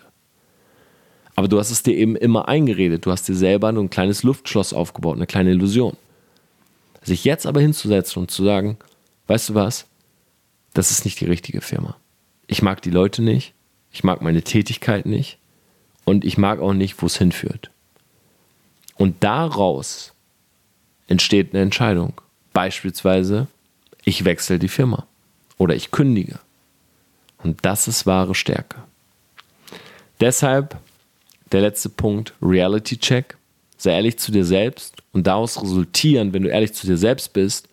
Aber 1.35 1.47
du 1.47 1.59
hast 1.59 1.71
es 1.71 1.83
dir 1.83 1.95
eben 1.97 2.15
immer 2.15 2.47
eingeredet. 2.47 3.05
Du 3.05 3.11
hast 3.11 3.27
dir 3.27 3.35
selber 3.35 3.71
nur 3.71 3.83
ein 3.83 3.89
kleines 3.89 4.23
Luftschloss 4.23 4.71
aufgebaut, 4.71 5.15
eine 5.15 5.27
kleine 5.27 5.51
Illusion. 5.51 5.97
Sich 7.01 7.25
jetzt 7.25 7.45
aber 7.45 7.59
hinzusetzen 7.59 8.21
und 8.21 8.31
zu 8.31 8.45
sagen, 8.45 8.77
weißt 9.27 9.49
du 9.49 9.55
was, 9.55 9.87
das 10.73 10.91
ist 10.91 11.05
nicht 11.05 11.19
die 11.19 11.25
richtige 11.25 11.59
Firma. 11.59 11.97
Ich 12.47 12.61
mag 12.61 12.81
die 12.81 12.89
Leute 12.89 13.21
nicht, 13.21 13.53
ich 13.91 14.03
mag 14.03 14.21
meine 14.21 14.41
Tätigkeit 14.41 15.05
nicht 15.05 15.37
und 16.05 16.25
ich 16.25 16.37
mag 16.37 16.59
auch 16.59 16.73
nicht, 16.73 17.01
wo 17.01 17.05
es 17.05 17.17
hinführt. 17.17 17.69
Und 18.95 19.23
daraus 19.23 20.13
entsteht 21.07 21.53
eine 21.53 21.63
Entscheidung. 21.63 22.13
Beispielsweise, 22.53 23.47
ich 24.03 24.25
wechsle 24.25 24.59
die 24.59 24.67
Firma 24.67 25.07
oder 25.57 25.75
ich 25.75 25.91
kündige. 25.91 26.39
Und 27.43 27.65
das 27.65 27.87
ist 27.87 28.05
wahre 28.05 28.35
Stärke. 28.35 28.77
Deshalb 30.19 30.77
der 31.53 31.61
letzte 31.61 31.89
Punkt, 31.89 32.33
Reality 32.41 32.97
Check. 32.97 33.37
Sei 33.77 33.91
ehrlich 33.91 34.17
zu 34.17 34.31
dir 34.31 34.45
selbst 34.45 34.95
und 35.11 35.27
daraus 35.27 35.61
resultieren, 35.61 36.33
wenn 36.33 36.43
du 36.43 36.49
ehrlich 36.49 36.73
zu 36.73 36.87
dir 36.87 36.97
selbst 36.97 37.33
bist, 37.33 37.67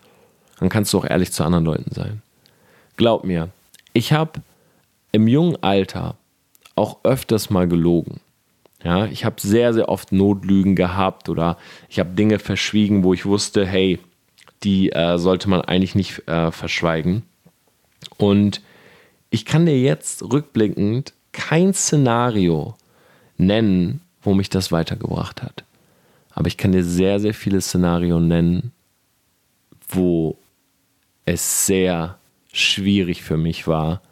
dann 0.58 0.68
kannst 0.68 0.92
du 0.92 0.98
auch 0.98 1.04
ehrlich 1.04 1.32
zu 1.32 1.44
anderen 1.44 1.64
Leuten 1.64 1.94
sein. 1.94 2.22
Glaub 2.96 3.24
mir, 3.24 3.48
ich 3.92 4.12
habe 4.12 4.42
im 5.12 5.28
jungen 5.28 5.62
Alter 5.62 6.16
auch 6.74 6.98
öfters 7.04 7.50
mal 7.50 7.68
gelogen. 7.68 8.20
Ja, 8.82 9.06
ich 9.06 9.24
habe 9.24 9.40
sehr, 9.40 9.74
sehr 9.74 9.88
oft 9.88 10.12
Notlügen 10.12 10.74
gehabt 10.74 11.28
oder 11.28 11.58
ich 11.88 11.98
habe 11.98 12.10
Dinge 12.10 12.38
verschwiegen, 12.38 13.04
wo 13.04 13.12
ich 13.12 13.26
wusste, 13.26 13.66
hey, 13.66 13.98
die 14.62 14.90
äh, 14.92 15.18
sollte 15.18 15.50
man 15.50 15.60
eigentlich 15.60 15.94
nicht 15.94 16.26
äh, 16.28 16.50
verschweigen. 16.50 17.22
Und 18.16 18.62
ich 19.28 19.44
kann 19.44 19.66
dir 19.66 19.78
jetzt 19.78 20.22
rückblickend 20.22 21.12
kein 21.32 21.74
Szenario 21.74 22.74
nennen, 23.36 24.00
wo 24.22 24.34
mich 24.34 24.50
das 24.50 24.72
weitergebracht 24.72 25.42
hat. 25.42 25.64
Aber 26.32 26.46
ich 26.46 26.56
kann 26.56 26.72
dir 26.72 26.84
sehr, 26.84 27.20
sehr 27.20 27.34
viele 27.34 27.60
Szenarien 27.60 28.28
nennen, 28.28 28.72
wo 29.88 30.38
es 31.24 31.66
sehr 31.66 32.18
schwierig 32.52 33.22
für 33.22 33.36
mich 33.36 33.66
war, 33.66 34.02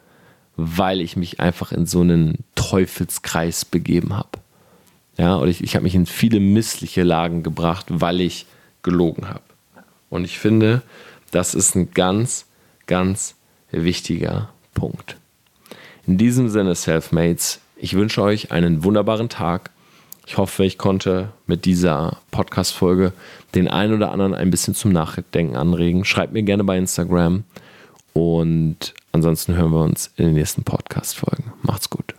weil 0.61 1.01
ich 1.01 1.15
mich 1.15 1.39
einfach 1.39 1.71
in 1.71 1.85
so 1.85 2.01
einen 2.01 2.43
Teufelskreis 2.55 3.65
begeben 3.65 4.15
habe. 4.15 4.39
Ja, 5.17 5.35
und 5.35 5.49
ich, 5.49 5.63
ich 5.63 5.75
habe 5.75 5.83
mich 5.83 5.95
in 5.95 6.05
viele 6.05 6.39
missliche 6.39 7.03
Lagen 7.03 7.43
gebracht, 7.43 7.87
weil 7.89 8.21
ich 8.21 8.45
gelogen 8.83 9.27
habe. 9.29 9.41
Und 10.09 10.23
ich 10.23 10.39
finde, 10.39 10.81
das 11.31 11.53
ist 11.53 11.75
ein 11.75 11.91
ganz, 11.91 12.45
ganz 12.87 13.35
wichtiger 13.71 14.49
Punkt. 14.73 15.17
In 16.07 16.17
diesem 16.17 16.49
Sinne, 16.49 16.73
Selfmates, 16.73 17.59
ich 17.75 17.93
wünsche 17.95 18.21
euch 18.21 18.51
einen 18.51 18.83
wunderbaren 18.83 19.29
Tag. 19.29 19.71
Ich 20.25 20.37
hoffe, 20.37 20.63
ich 20.63 20.77
konnte 20.77 21.29
mit 21.47 21.65
dieser 21.65 22.17
Podcast-Folge 22.31 23.13
den 23.55 23.67
einen 23.67 23.93
oder 23.93 24.11
anderen 24.11 24.33
ein 24.33 24.51
bisschen 24.51 24.75
zum 24.75 24.91
Nachdenken 24.91 25.55
anregen. 25.55 26.05
Schreibt 26.05 26.33
mir 26.33 26.43
gerne 26.43 26.63
bei 26.63 26.77
Instagram. 26.77 27.43
Und 28.13 28.93
ansonsten 29.11 29.55
hören 29.55 29.71
wir 29.71 29.81
uns 29.81 30.11
in 30.15 30.25
den 30.25 30.35
nächsten 30.35 30.63
Podcast-Folgen. 30.63 31.53
Macht's 31.61 31.89
gut. 31.89 32.15